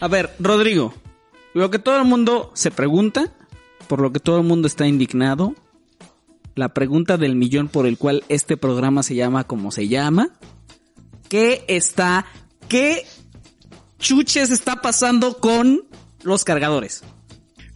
A 0.00 0.08
ver, 0.08 0.34
Rodrigo, 0.38 0.94
lo 1.54 1.70
que 1.70 1.78
todo 1.78 1.96
el 1.96 2.04
mundo 2.04 2.52
se 2.54 2.70
pregunta, 2.70 3.32
por 3.88 4.00
lo 4.00 4.12
que 4.12 4.20
todo 4.20 4.38
el 4.38 4.44
mundo 4.44 4.68
está 4.68 4.86
indignado, 4.86 5.54
la 6.54 6.74
pregunta 6.74 7.16
del 7.16 7.36
millón 7.36 7.68
por 7.68 7.86
el 7.86 7.98
cual 7.98 8.24
este 8.28 8.56
programa 8.56 9.02
se 9.02 9.14
llama 9.14 9.44
como 9.44 9.70
se 9.72 9.88
llama, 9.88 10.30
¿qué 11.28 11.64
está, 11.68 12.26
qué 12.68 13.06
chuches 13.98 14.50
está 14.50 14.82
pasando 14.82 15.38
con 15.38 15.84
los 16.22 16.44
cargadores? 16.44 17.02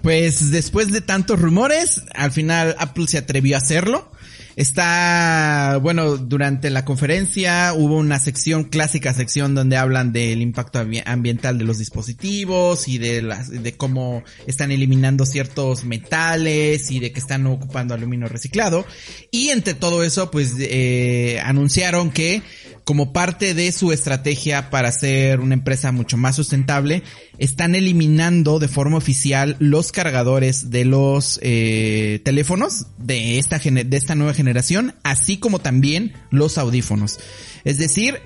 Pues 0.03 0.51
después 0.51 0.93
de 0.93 1.01
tantos 1.01 1.41
rumores, 1.41 2.03
al 2.15 2.33
final 2.33 2.75
Apple 2.79 3.07
se 3.07 3.19
atrevió 3.19 3.57
a 3.57 3.59
hacerlo. 3.59 4.11
Está, 4.57 5.79
bueno, 5.83 6.17
durante 6.17 6.71
la 6.71 6.85
conferencia 6.85 7.73
hubo 7.75 7.97
una 7.97 8.19
sección, 8.19 8.65
clásica 8.65 9.15
sección 9.15 9.55
donde 9.55 9.77
hablan 9.77 10.13
del 10.13 10.43
impacto 10.43 10.81
ambi- 10.81 11.03
ambiental 11.07 11.59
de 11.59 11.65
los 11.65 11.79
dispositivos 11.79 12.87
y 12.87 12.99
de 12.99 13.23
las, 13.23 13.51
de 13.51 13.73
cómo 13.77 14.23
están 14.47 14.71
eliminando 14.71 15.25
ciertos 15.27 15.85
metales 15.85 16.91
y 16.91 17.01
de 17.01 17.13
que 17.13 17.21
están 17.21 17.47
ocupando 17.47 17.95
aluminio 17.95 18.29
reciclado. 18.29 18.87
Y 19.31 19.49
entre 19.49 19.75
todo 19.75 20.05
eso, 20.05 20.31
pues, 20.31 20.55
eh, 20.59 21.41
anunciaron 21.45 22.11
que 22.11 22.43
como 22.85 23.13
parte 23.13 23.55
de 23.55 23.71
su 23.73 23.93
estrategia 23.93 24.71
para 24.71 24.91
ser 24.93 25.41
una 25.41 25.55
empresa 25.55 25.93
mucho 25.93 26.17
más 26.17 26.37
sustentable, 26.37 27.03
están 27.39 27.75
eliminando 27.75 28.59
de 28.59 28.69
forma 28.69 28.97
oficial 28.97 29.57
los 29.59 29.93
cargadores 29.93 30.71
de 30.71 30.85
los 30.85 31.39
eh, 31.43 32.21
teléfonos 32.25 32.87
de 32.99 33.39
esta, 33.39 33.59
de 33.59 33.97
esta 33.97 34.15
nueva 34.15 34.35
generación, 34.35 34.95
así 35.05 35.37
como 35.37 35.59
también 35.59 36.13
los 36.31 36.59
audífonos. 36.59 37.21
Es 37.65 37.79
decir, 37.79 38.21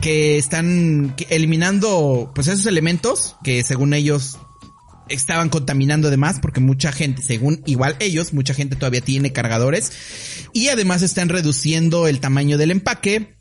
que 0.00 0.38
están 0.38 1.14
eliminando 1.30 2.32
pues 2.34 2.48
esos 2.48 2.66
elementos 2.66 3.36
que 3.42 3.62
según 3.62 3.94
ellos 3.94 4.38
estaban 5.08 5.48
contaminando 5.48 6.08
además 6.08 6.38
porque 6.40 6.60
mucha 6.60 6.92
gente, 6.92 7.22
según 7.22 7.62
igual 7.66 7.96
ellos, 8.00 8.32
mucha 8.32 8.54
gente 8.54 8.76
todavía 8.76 9.00
tiene 9.00 9.32
cargadores 9.32 9.92
y 10.52 10.68
además 10.68 11.02
están 11.02 11.28
reduciendo 11.28 12.08
el 12.08 12.20
tamaño 12.20 12.58
del 12.58 12.72
empaque 12.72 13.36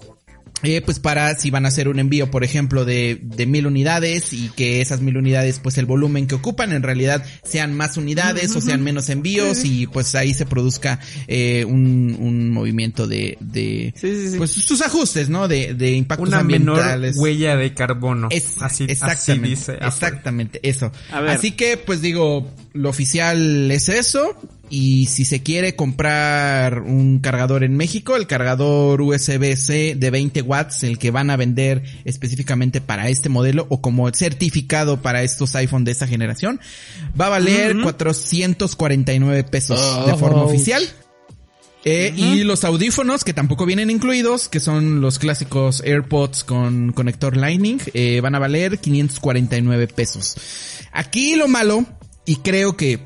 eh, 0.63 0.81
pues 0.81 0.99
para 0.99 1.35
si 1.35 1.51
van 1.51 1.65
a 1.65 1.67
hacer 1.67 1.87
un 1.87 1.99
envío, 1.99 2.31
por 2.31 2.43
ejemplo, 2.43 2.85
de, 2.85 3.19
de 3.21 3.45
mil 3.45 3.67
unidades 3.67 4.33
y 4.33 4.49
que 4.49 4.81
esas 4.81 5.01
mil 5.01 5.17
unidades, 5.17 5.59
pues 5.59 5.77
el 5.77 5.85
volumen 5.85 6.25
que 6.27 6.35
ocupan 6.35 6.71
en 6.73 6.81
realidad 6.81 7.23
sean 7.43 7.75
más 7.75 7.97
unidades 7.97 8.55
o 8.55 8.61
sean 8.61 8.83
menos 8.83 9.09
envíos 9.09 9.63
y 9.65 9.85
pues 9.87 10.15
ahí 10.15 10.33
se 10.33 10.45
produzca 10.45 10.99
eh, 11.27 11.65
un, 11.65 12.15
un 12.19 12.49
movimiento 12.51 13.05
de, 13.07 13.37
de 13.41 13.93
pues 14.37 14.51
sus 14.51 14.81
ajustes, 14.81 15.29
¿no? 15.29 15.47
De, 15.47 15.73
de 15.75 15.91
impactos 15.91 16.29
Una 16.29 16.43
menor 16.43 16.79
ambientales. 16.79 17.17
huella 17.17 17.55
de 17.57 17.73
carbono. 17.73 18.29
Es- 18.31 18.55
así, 18.61 18.85
así 18.85 18.91
exactamente, 18.93 19.49
dice. 19.49 19.71
Apple. 19.73 19.87
exactamente, 19.87 20.59
eso. 20.63 20.91
A 21.11 21.21
ver. 21.21 21.31
Así 21.31 21.51
que, 21.51 21.77
pues 21.77 22.01
digo, 22.01 22.49
lo 22.73 22.89
oficial 22.89 23.69
es 23.71 23.89
eso. 23.89 24.35
Y 24.69 25.05
si 25.05 25.25
se 25.25 25.43
quiere 25.43 25.75
comprar 25.75 26.81
un 26.81 27.19
cargador 27.19 27.63
en 27.63 27.77
México, 27.77 28.15
el 28.15 28.27
cargador 28.27 29.01
USB-C 29.01 29.95
de 29.95 30.09
20 30.09 30.41
watts, 30.41 30.83
el 30.83 30.97
que 30.97 31.11
van 31.11 31.29
a 31.29 31.37
vender 31.37 31.83
específicamente 32.03 32.81
para 32.81 33.09
este 33.09 33.29
modelo 33.29 33.67
o 33.69 33.81
como 33.81 34.11
certificado 34.11 35.01
para 35.01 35.23
estos 35.23 35.55
iPhone 35.55 35.83
de 35.83 35.91
esta 35.91 36.07
generación, 36.07 36.59
va 37.19 37.27
a 37.27 37.29
valer 37.29 37.77
449 37.81 39.43
pesos 39.43 39.79
de 40.05 40.15
forma 40.15 40.41
Ouch. 40.41 40.49
oficial. 40.53 40.83
Eh, 41.87 42.11
Y 42.17 42.43
los 42.43 42.63
audífonos 42.63 43.23
que 43.23 43.33
tampoco 43.33 43.67
vienen 43.67 43.91
incluidos, 43.91 44.49
que 44.49 44.59
son 44.59 45.01
los 45.01 45.19
clásicos 45.19 45.81
AirPods 45.85 46.43
con 46.43 46.91
conector 46.93 47.37
Lightning, 47.37 47.77
eh, 47.93 48.21
van 48.21 48.33
a 48.33 48.39
valer 48.39 48.79
549 48.79 49.87
pesos. 49.87 50.35
Aquí 50.91 51.35
lo 51.35 51.47
malo, 51.47 51.85
y 52.25 52.37
creo 52.37 52.75
que, 52.75 52.99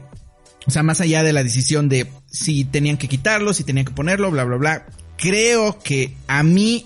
o 0.69 0.71
sea, 0.71 0.83
más 0.83 1.01
allá 1.01 1.23
de 1.23 1.33
la 1.33 1.43
decisión 1.43 1.89
de 1.89 2.05
si 2.27 2.63
tenían 2.63 2.97
que 2.97 3.07
quitarlo, 3.07 3.55
si 3.55 3.63
tenían 3.63 3.87
que 3.87 3.91
ponerlo, 3.91 4.29
bla, 4.29 4.43
bla, 4.43 4.57
bla, 4.57 4.85
creo 5.17 5.79
que 5.79 6.15
a 6.27 6.43
mí 6.43 6.85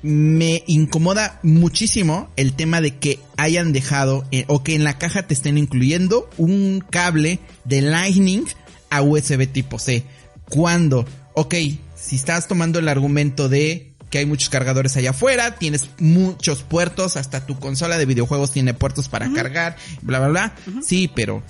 me 0.00 0.64
incomoda 0.66 1.38
muchísimo 1.42 2.30
el 2.36 2.54
tema 2.54 2.80
de 2.80 2.96
que 2.96 3.18
hayan 3.36 3.74
dejado 3.74 4.24
eh, 4.30 4.46
o 4.48 4.62
que 4.62 4.74
en 4.74 4.84
la 4.84 4.96
caja 4.96 5.26
te 5.26 5.34
estén 5.34 5.58
incluyendo 5.58 6.30
un 6.38 6.82
cable 6.88 7.40
de 7.66 7.82
Lightning 7.82 8.46
a 8.88 9.02
USB 9.02 9.46
tipo 9.46 9.78
C. 9.78 10.02
Cuando, 10.48 11.04
ok, 11.34 11.54
si 11.94 12.16
estás 12.16 12.48
tomando 12.48 12.78
el 12.78 12.88
argumento 12.88 13.50
de 13.50 13.92
que 14.08 14.16
hay 14.16 14.24
muchos 14.24 14.48
cargadores 14.48 14.96
allá 14.96 15.10
afuera, 15.10 15.56
tienes 15.56 15.90
muchos 15.98 16.62
puertos, 16.62 17.18
hasta 17.18 17.44
tu 17.44 17.58
consola 17.58 17.98
de 17.98 18.06
videojuegos 18.06 18.50
tiene 18.50 18.72
puertos 18.72 19.10
para 19.10 19.30
cargar, 19.34 19.76
bla, 20.00 20.20
bla, 20.20 20.28
bla. 20.28 20.54
Sí, 20.82 21.10
pero 21.14 21.42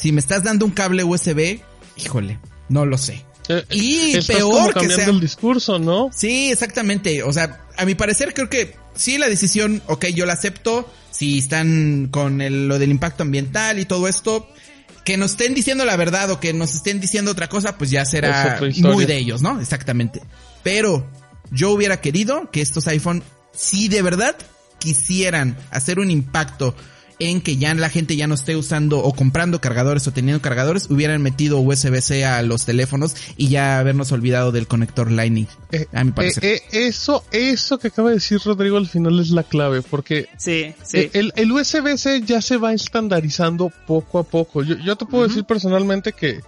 si 0.00 0.12
me 0.12 0.20
estás 0.20 0.42
dando 0.44 0.64
un 0.64 0.72
cable 0.72 1.04
USB, 1.04 1.60
híjole, 1.96 2.38
no 2.68 2.86
lo 2.86 2.96
sé. 2.98 3.24
Eh, 3.48 3.64
Y 3.70 4.10
Estás 4.12 4.36
peor 4.36 4.52
como 4.52 4.66
que 4.68 4.72
cambiando 4.74 4.96
sea- 5.04 5.08
el 5.14 5.20
discurso, 5.20 5.78
¿no? 5.78 6.10
Sí, 6.14 6.50
exactamente. 6.52 7.22
O 7.24 7.32
sea, 7.32 7.64
a 7.76 7.84
mi 7.84 7.94
parecer 7.94 8.32
creo 8.32 8.48
que 8.48 8.76
sí 8.94 9.18
la 9.18 9.28
decisión, 9.28 9.82
ok, 9.86 10.06
yo 10.06 10.24
la 10.26 10.34
acepto. 10.34 10.88
Si 11.10 11.38
están 11.38 12.08
con 12.10 12.40
el- 12.40 12.68
lo 12.68 12.78
del 12.78 12.90
impacto 12.90 13.24
ambiental 13.24 13.78
y 13.80 13.84
todo 13.84 14.06
esto, 14.08 14.48
que 15.04 15.16
nos 15.16 15.32
estén 15.32 15.54
diciendo 15.54 15.84
la 15.84 15.96
verdad 15.96 16.30
o 16.30 16.38
que 16.40 16.52
nos 16.52 16.74
estén 16.74 17.00
diciendo 17.00 17.32
otra 17.32 17.48
cosa, 17.48 17.76
pues 17.76 17.90
ya 17.90 18.04
será 18.04 18.60
muy 18.78 19.04
de 19.06 19.16
ellos, 19.16 19.42
¿no? 19.42 19.60
Exactamente. 19.60 20.22
Pero 20.62 21.10
yo 21.50 21.72
hubiera 21.72 22.00
querido 22.00 22.50
que 22.52 22.60
estos 22.60 22.86
iPhone, 22.86 23.22
si 23.52 23.88
de 23.88 24.02
verdad 24.02 24.36
quisieran 24.78 25.56
hacer 25.70 25.98
un 25.98 26.10
impacto 26.10 26.74
en 27.20 27.40
que 27.40 27.56
ya 27.56 27.72
la 27.74 27.88
gente 27.90 28.16
ya 28.16 28.26
no 28.26 28.34
esté 28.34 28.56
usando 28.56 28.98
o 28.98 29.12
comprando 29.14 29.60
cargadores 29.60 30.06
o 30.08 30.12
teniendo 30.12 30.42
cargadores, 30.42 30.88
hubieran 30.90 31.22
metido 31.22 31.60
USB-C 31.60 32.24
a 32.24 32.42
los 32.42 32.64
teléfonos 32.64 33.14
y 33.36 33.48
ya 33.48 33.78
habernos 33.78 34.10
olvidado 34.10 34.50
del 34.50 34.66
conector 34.66 35.10
Lightning. 35.12 35.46
Eh, 35.70 35.86
a 35.92 36.02
mi 36.02 36.10
parecer. 36.12 36.44
eh, 36.44 36.62
eh, 36.72 36.86
eso, 36.88 37.22
eso 37.30 37.78
que 37.78 37.88
acaba 37.88 38.08
de 38.08 38.16
decir 38.16 38.40
Rodrigo 38.44 38.76
al 38.78 38.88
final 38.88 39.20
es 39.20 39.30
la 39.30 39.42
clave, 39.44 39.82
porque 39.82 40.28
Sí, 40.36 40.74
sí. 40.82 41.10
el, 41.12 41.32
el 41.36 41.52
USB-C 41.52 42.22
ya 42.22 42.42
se 42.42 42.56
va 42.56 42.72
estandarizando 42.72 43.70
poco 43.86 44.18
a 44.18 44.24
poco. 44.24 44.62
Yo, 44.64 44.76
yo 44.78 44.96
te 44.96 45.06
puedo 45.06 45.28
decir 45.28 45.44
personalmente 45.44 46.12
que, 46.12 46.40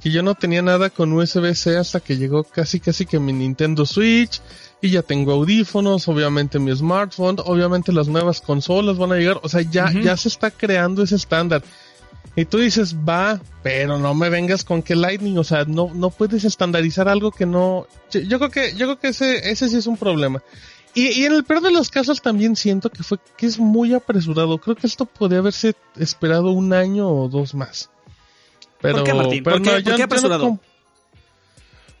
que 0.00 0.10
yo 0.10 0.22
no 0.22 0.34
tenía 0.36 0.62
nada 0.62 0.90
con 0.90 1.12
USB-C 1.12 1.76
hasta 1.76 2.00
que 2.00 2.16
llegó 2.16 2.44
casi 2.44 2.78
casi 2.80 3.04
que 3.04 3.18
mi 3.18 3.32
Nintendo 3.32 3.84
Switch 3.84 4.40
y 4.80 4.90
ya 4.90 5.02
tengo 5.02 5.32
audífonos, 5.32 6.06
obviamente 6.08 6.58
mi 6.58 6.74
smartphone, 6.74 7.36
obviamente 7.44 7.92
las 7.92 8.08
nuevas 8.08 8.40
consolas 8.40 8.96
van 8.96 9.12
a 9.12 9.16
llegar, 9.16 9.40
o 9.42 9.48
sea, 9.48 9.62
ya, 9.62 9.90
ya 9.92 10.16
se 10.16 10.28
está 10.28 10.50
creando 10.50 11.02
ese 11.02 11.16
estándar. 11.16 11.62
Y 12.36 12.44
tú 12.44 12.58
dices, 12.58 12.94
va, 12.96 13.40
pero 13.64 13.98
no 13.98 14.14
me 14.14 14.28
vengas 14.30 14.62
con 14.62 14.82
que 14.82 14.94
Lightning, 14.94 15.36
o 15.38 15.42
sea, 15.44 15.64
no, 15.64 15.90
no 15.92 16.10
puedes 16.10 16.44
estandarizar 16.44 17.08
algo 17.08 17.32
que 17.32 17.46
no, 17.46 17.86
yo, 18.12 18.20
yo 18.20 18.38
creo 18.38 18.50
que, 18.50 18.70
yo 18.76 18.86
creo 18.86 18.98
que 19.00 19.08
ese, 19.08 19.50
ese 19.50 19.68
sí 19.68 19.76
es 19.76 19.86
un 19.88 19.96
problema. 19.96 20.40
Y, 20.94 21.08
y 21.20 21.24
en 21.26 21.32
el 21.34 21.44
peor 21.44 21.60
de 21.62 21.72
los 21.72 21.90
casos 21.90 22.22
también 22.22 22.54
siento 22.54 22.90
que 22.90 23.02
fue, 23.02 23.18
que 23.36 23.46
es 23.46 23.58
muy 23.58 23.92
apresurado. 23.94 24.58
Creo 24.58 24.74
que 24.76 24.86
esto 24.86 25.04
podría 25.04 25.40
haberse 25.40 25.74
esperado 25.96 26.50
un 26.52 26.72
año 26.72 27.08
o 27.08 27.28
dos 27.28 27.54
más. 27.54 27.90
Pero, 28.80 28.98
¿Por 28.98 29.04
qué, 29.04 29.14
Martín? 29.14 29.44
pero 29.44 29.56
¿Por 29.56 29.62
qué- 29.64 29.70
no, 29.70 29.74
por 29.76 29.82
ya- 29.84 29.84
qué 29.84 29.90
ya 29.90 29.98
no 29.98 30.04
apresurado? 30.04 30.58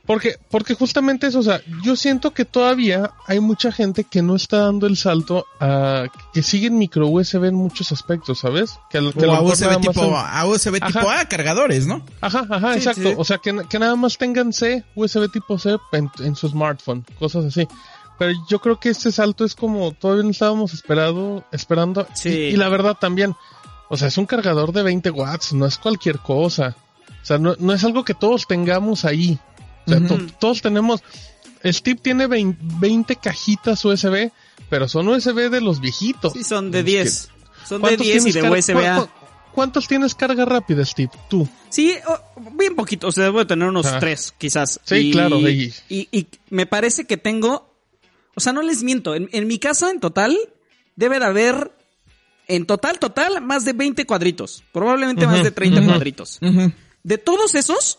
Porque, 0.08 0.36
porque 0.50 0.74
justamente 0.74 1.28
eso, 1.28 1.38
o 1.38 1.42
sea, 1.44 1.60
yo 1.84 1.94
siento 1.94 2.32
que 2.32 2.44
todavía 2.44 3.12
hay 3.28 3.38
mucha 3.38 3.70
gente 3.70 4.02
que 4.02 4.22
no 4.22 4.34
está 4.34 4.58
dando 4.64 4.86
el 4.88 4.96
salto 4.96 5.46
a 5.60 6.06
que 6.32 6.42
siguen 6.42 6.78
micro 6.78 7.06
USB 7.06 7.44
en 7.44 7.54
muchos 7.54 7.92
aspectos, 7.92 8.40
¿sabes? 8.40 8.78
Que, 8.90 8.98
al- 8.98 9.12
que 9.14 9.26
o 9.26 9.32
a 9.34 9.40
USB 9.42 9.78
tipo, 9.80 10.04
en- 10.04 10.14
a 10.16 10.46
USB 10.46 10.72
tipo 10.80 10.86
Ajá. 10.98 11.20
A, 11.20 11.28
cargadores, 11.28 11.86
¿no? 11.86 12.02
Ajá, 12.22 12.44
ajá, 12.50 12.72
Sí, 12.72 12.78
exacto. 12.78 13.02
sí. 13.02 13.14
O 13.16 13.22
sea, 13.24 13.38
que, 13.38 13.54
que 13.68 13.78
nada 13.78 13.94
más 13.94 14.18
tengan 14.18 14.52
C, 14.52 14.82
USB 14.96 15.30
tipo 15.30 15.58
C 15.58 15.76
en, 15.92 16.10
en 16.20 16.34
su 16.34 16.48
smartphone, 16.48 17.04
cosas 17.18 17.44
así. 17.44 17.68
Pero 18.18 18.32
yo 18.48 18.58
creo 18.60 18.80
que 18.80 18.88
este 18.88 19.12
salto 19.12 19.44
es 19.44 19.54
como 19.54 19.92
todavía 19.92 20.24
no 20.24 20.30
estábamos 20.30 20.72
esperado, 20.74 21.44
esperando. 21.52 22.06
Sí. 22.14 22.30
Y, 22.30 22.32
y 22.46 22.56
la 22.56 22.68
verdad 22.68 22.96
también, 22.98 23.36
o 23.90 23.96
sea, 23.96 24.08
es 24.08 24.18
un 24.18 24.26
cargador 24.26 24.72
de 24.72 24.82
20 24.82 25.10
watts, 25.10 25.52
no 25.52 25.66
es 25.66 25.78
cualquier 25.78 26.18
cosa. 26.18 26.74
O 27.22 27.24
sea, 27.28 27.36
no, 27.38 27.54
no 27.58 27.72
es 27.74 27.84
algo 27.84 28.04
que 28.04 28.14
todos 28.14 28.46
tengamos 28.46 29.04
ahí. 29.04 29.38
O 29.88 29.98
sea, 29.98 30.06
to- 30.06 30.26
todos 30.38 30.62
tenemos... 30.62 31.02
Steve 31.64 31.98
tiene 32.00 32.26
20, 32.28 32.58
20 32.78 33.16
cajitas 33.16 33.84
USB, 33.84 34.30
pero 34.70 34.86
son 34.88 35.08
USB 35.08 35.50
de 35.50 35.60
los 35.60 35.80
viejitos. 35.80 36.32
Sí, 36.32 36.44
son 36.44 36.70
de 36.70 36.82
10. 36.84 37.30
Son 37.68 37.78
de 37.78 37.88
¿Cuántos 37.88 38.06
10 38.06 38.26
y 38.26 38.32
de 38.32 38.40
cu- 38.42 39.02
cu- 39.02 39.08
¿Cuántos 39.52 39.88
tienes 39.88 40.14
carga 40.14 40.44
rápida, 40.44 40.84
Steve? 40.84 41.10
Tú. 41.28 41.48
Sí, 41.68 41.94
oh, 42.06 42.20
bien 42.52 42.76
poquito, 42.76 43.08
o 43.08 43.12
sea, 43.12 43.24
debo 43.24 43.40
de 43.40 43.46
tener 43.46 43.66
unos 43.68 43.86
Ajá. 43.86 43.98
tres, 43.98 44.32
quizás. 44.38 44.78
Sí, 44.84 44.94
Y- 44.96 45.10
claro, 45.10 45.40
y- 45.40 45.74
Y, 45.88 46.08
y 46.12 46.28
me 46.50 46.64
parece 46.66 47.06
que 47.06 47.16
tengo, 47.16 47.74
o 48.36 48.40
sea, 48.40 48.52
no 48.52 48.62
les 48.62 48.84
miento, 48.84 49.16
en, 49.16 49.28
en 49.32 49.48
mi 49.48 49.58
casa 49.58 49.90
en 49.90 49.98
total 49.98 50.38
debe 50.94 51.18
de 51.18 51.24
haber, 51.24 51.72
en 52.46 52.66
total, 52.66 53.00
total, 53.00 53.40
más 53.42 53.64
de 53.64 53.72
20 53.72 54.06
cuadritos, 54.06 54.62
probablemente 54.72 55.26
más 55.26 55.42
de 55.42 55.50
30 55.50 55.80
ujú. 55.80 55.88
cuadritos. 55.88 56.38
De 57.02 57.18
todos 57.18 57.56
esos, 57.56 57.98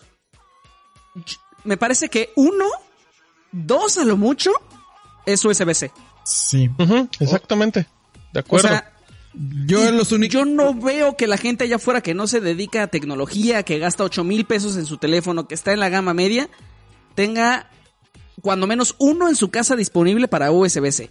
me 1.63 1.77
parece 1.77 2.09
que 2.09 2.31
uno, 2.35 2.65
dos 3.51 3.97
a 3.97 4.05
lo 4.05 4.17
mucho, 4.17 4.51
es 5.25 5.43
USB-C. 5.43 5.91
Sí. 6.23 6.69
Exactamente. 7.19 7.87
De 8.33 8.39
O 8.39 8.41
acuerdo. 8.41 8.67
sea, 8.69 8.93
Yo 9.65 9.91
los 9.91 10.11
únicos... 10.11 10.33
Yo 10.33 10.45
no 10.45 10.73
veo 10.73 11.15
que 11.17 11.27
la 11.27 11.37
gente 11.37 11.63
allá 11.63 11.77
afuera 11.77 12.01
que 12.01 12.13
no 12.13 12.27
se 12.27 12.41
dedica 12.41 12.83
a 12.83 12.87
tecnología, 12.87 13.63
que 13.63 13.79
gasta 13.79 14.03
8 14.03 14.23
mil 14.23 14.45
pesos 14.45 14.77
en 14.77 14.85
su 14.85 14.97
teléfono, 14.97 15.47
que 15.47 15.55
está 15.55 15.71
en 15.73 15.79
la 15.79 15.89
gama 15.89 16.13
media, 16.13 16.49
tenga 17.15 17.69
cuando 18.41 18.67
menos 18.67 18.95
uno 18.99 19.27
en 19.27 19.35
su 19.35 19.49
casa 19.49 19.75
disponible 19.75 20.27
para 20.27 20.51
USB-C. 20.51 21.09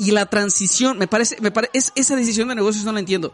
Y 0.00 0.10
la 0.12 0.26
transición, 0.26 0.98
me 0.98 1.08
parece, 1.08 1.36
me 1.40 1.50
parece, 1.50 1.70
es, 1.74 1.92
esa 1.94 2.16
decisión 2.16 2.48
de 2.48 2.54
negocios 2.54 2.84
no 2.84 2.92
la 2.92 3.00
entiendo. 3.00 3.32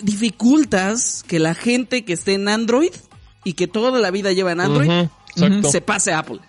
Dificultas 0.00 1.24
que 1.26 1.38
la 1.38 1.54
gente 1.54 2.04
que 2.04 2.12
esté 2.12 2.34
en 2.34 2.48
Android 2.48 2.92
y 3.44 3.54
que 3.54 3.66
toda 3.66 3.98
la 4.00 4.10
vida 4.10 4.32
lleva 4.32 4.52
en 4.52 4.60
Android 4.60 4.90
exacto. 5.36 5.70
se 5.70 5.80
pase 5.80 6.12
a 6.12 6.18
Apple. 6.20 6.40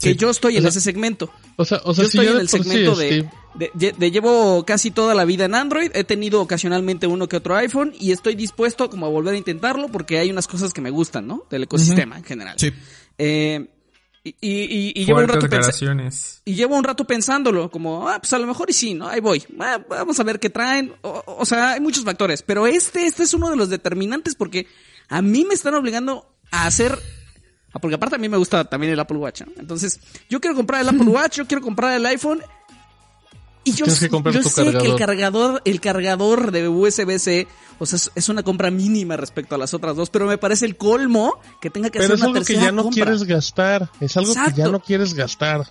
Que 0.00 0.16
yo 0.16 0.30
estoy 0.30 0.54
O 0.54 0.56
en 0.56 0.62
sea, 0.62 0.70
ese 0.70 0.80
segmento. 0.80 1.30
O 1.56 1.64
sea, 1.64 1.80
o 1.84 1.94
sea, 1.94 2.02
Yo 2.04 2.10
si 2.10 2.18
estoy 2.18 2.32
en 2.34 2.40
el 2.40 2.48
sí, 2.48 2.58
segmento 2.58 2.96
de, 2.96 3.28
de, 3.54 3.70
de- 3.74 3.92
de 3.92 4.10
llevo 4.10 4.64
casi 4.66 4.90
toda 4.90 5.14
la 5.14 5.24
vida 5.24 5.44
en 5.44 5.54
Android, 5.54 5.90
he 5.94 6.02
tenido 6.02 6.40
ocasionalmente 6.40 7.06
uno 7.06 7.28
que 7.28 7.36
otro 7.36 7.54
iPhone 7.54 7.92
y 8.00 8.10
estoy 8.10 8.34
dispuesto 8.34 8.90
como 8.90 9.06
a 9.06 9.10
volver 9.10 9.34
a 9.34 9.38
intentarlo 9.38 9.88
porque 9.88 10.18
hay 10.18 10.28
unas 10.30 10.48
cosas 10.48 10.72
que 10.72 10.80
me 10.80 10.90
gustan, 10.90 11.28
¿no? 11.28 11.44
Del 11.50 11.62
ecosistema 11.64 12.18
en 12.18 12.24
general. 12.24 12.56
Sí. 12.58 12.72
Eh, 13.16 13.68
y, 14.24 14.30
y- 14.40 14.92
y- 14.96 15.02
y 15.02 15.04
llevo 15.04 15.20
un 15.20 15.28
rato 15.28 15.46
y 16.44 16.54
llevo 16.54 16.76
un 16.76 16.84
rato 16.84 17.04
pensándolo, 17.04 17.70
como, 17.70 18.08
ah, 18.08 18.18
pues 18.20 18.32
a 18.32 18.38
lo 18.40 18.46
mejor 18.48 18.70
y 18.70 18.72
sí, 18.72 18.94
¿no? 18.94 19.06
Ahí 19.08 19.20
voy. 19.20 19.44
Ah, 19.60 19.80
vamos 19.88 20.18
a 20.18 20.24
ver 20.24 20.40
qué 20.40 20.50
traen. 20.50 20.94
O, 21.02 21.22
o 21.26 21.44
sea, 21.44 21.72
hay 21.74 21.80
muchos 21.80 22.02
factores. 22.04 22.42
Pero 22.42 22.66
este, 22.66 23.06
este 23.06 23.22
es 23.22 23.34
uno 23.34 23.50
de 23.50 23.56
los 23.56 23.68
determinantes 23.68 24.34
porque 24.34 24.66
a 25.08 25.22
mí 25.22 25.44
me 25.44 25.54
están 25.54 25.74
obligando 25.74 26.34
a 26.50 26.66
hacer. 26.66 26.98
Ah, 27.74 27.78
Porque 27.78 27.94
aparte 27.96 28.16
a 28.16 28.18
mí 28.18 28.28
me 28.28 28.36
gusta 28.36 28.64
también 28.64 28.92
el 28.92 29.00
Apple 29.00 29.18
Watch, 29.18 29.42
¿no? 29.42 29.52
Entonces, 29.58 30.00
yo 30.28 30.40
quiero 30.40 30.54
comprar 30.56 30.80
el 30.82 30.88
Apple 30.88 31.04
Watch, 31.06 31.36
yo 31.38 31.46
quiero 31.46 31.62
comprar 31.62 31.94
el 31.94 32.04
iPhone. 32.06 32.42
Y 33.64 33.72
yo, 33.74 33.84
que 33.84 33.90
yo 33.92 34.42
sé 34.42 34.72
que 34.72 34.86
el 34.88 34.96
cargador. 34.96 35.62
el 35.64 35.80
cargador 35.80 36.50
de 36.50 36.68
USB-C, 36.68 37.46
o 37.78 37.86
sea, 37.86 37.96
es, 37.96 38.10
es 38.16 38.28
una 38.28 38.42
compra 38.42 38.72
mínima 38.72 39.16
respecto 39.16 39.54
a 39.54 39.58
las 39.58 39.72
otras 39.72 39.94
dos, 39.94 40.10
pero 40.10 40.26
me 40.26 40.36
parece 40.36 40.66
el 40.66 40.76
colmo 40.76 41.38
que 41.60 41.70
tenga 41.70 41.88
que 41.88 42.00
Pero 42.00 42.14
hacer 42.14 42.16
es 42.16 42.20
una 42.22 42.26
algo 42.30 42.40
que 42.40 42.44
tercera 42.46 42.66
ya 42.66 42.72
no 42.72 42.90
quieres 42.90 43.22
gastar. 43.22 43.88
Es 44.00 44.16
algo 44.16 44.34
que 44.34 44.52
ya 44.56 44.66
no 44.68 44.80
quieres 44.80 45.14
gastar. 45.14 45.64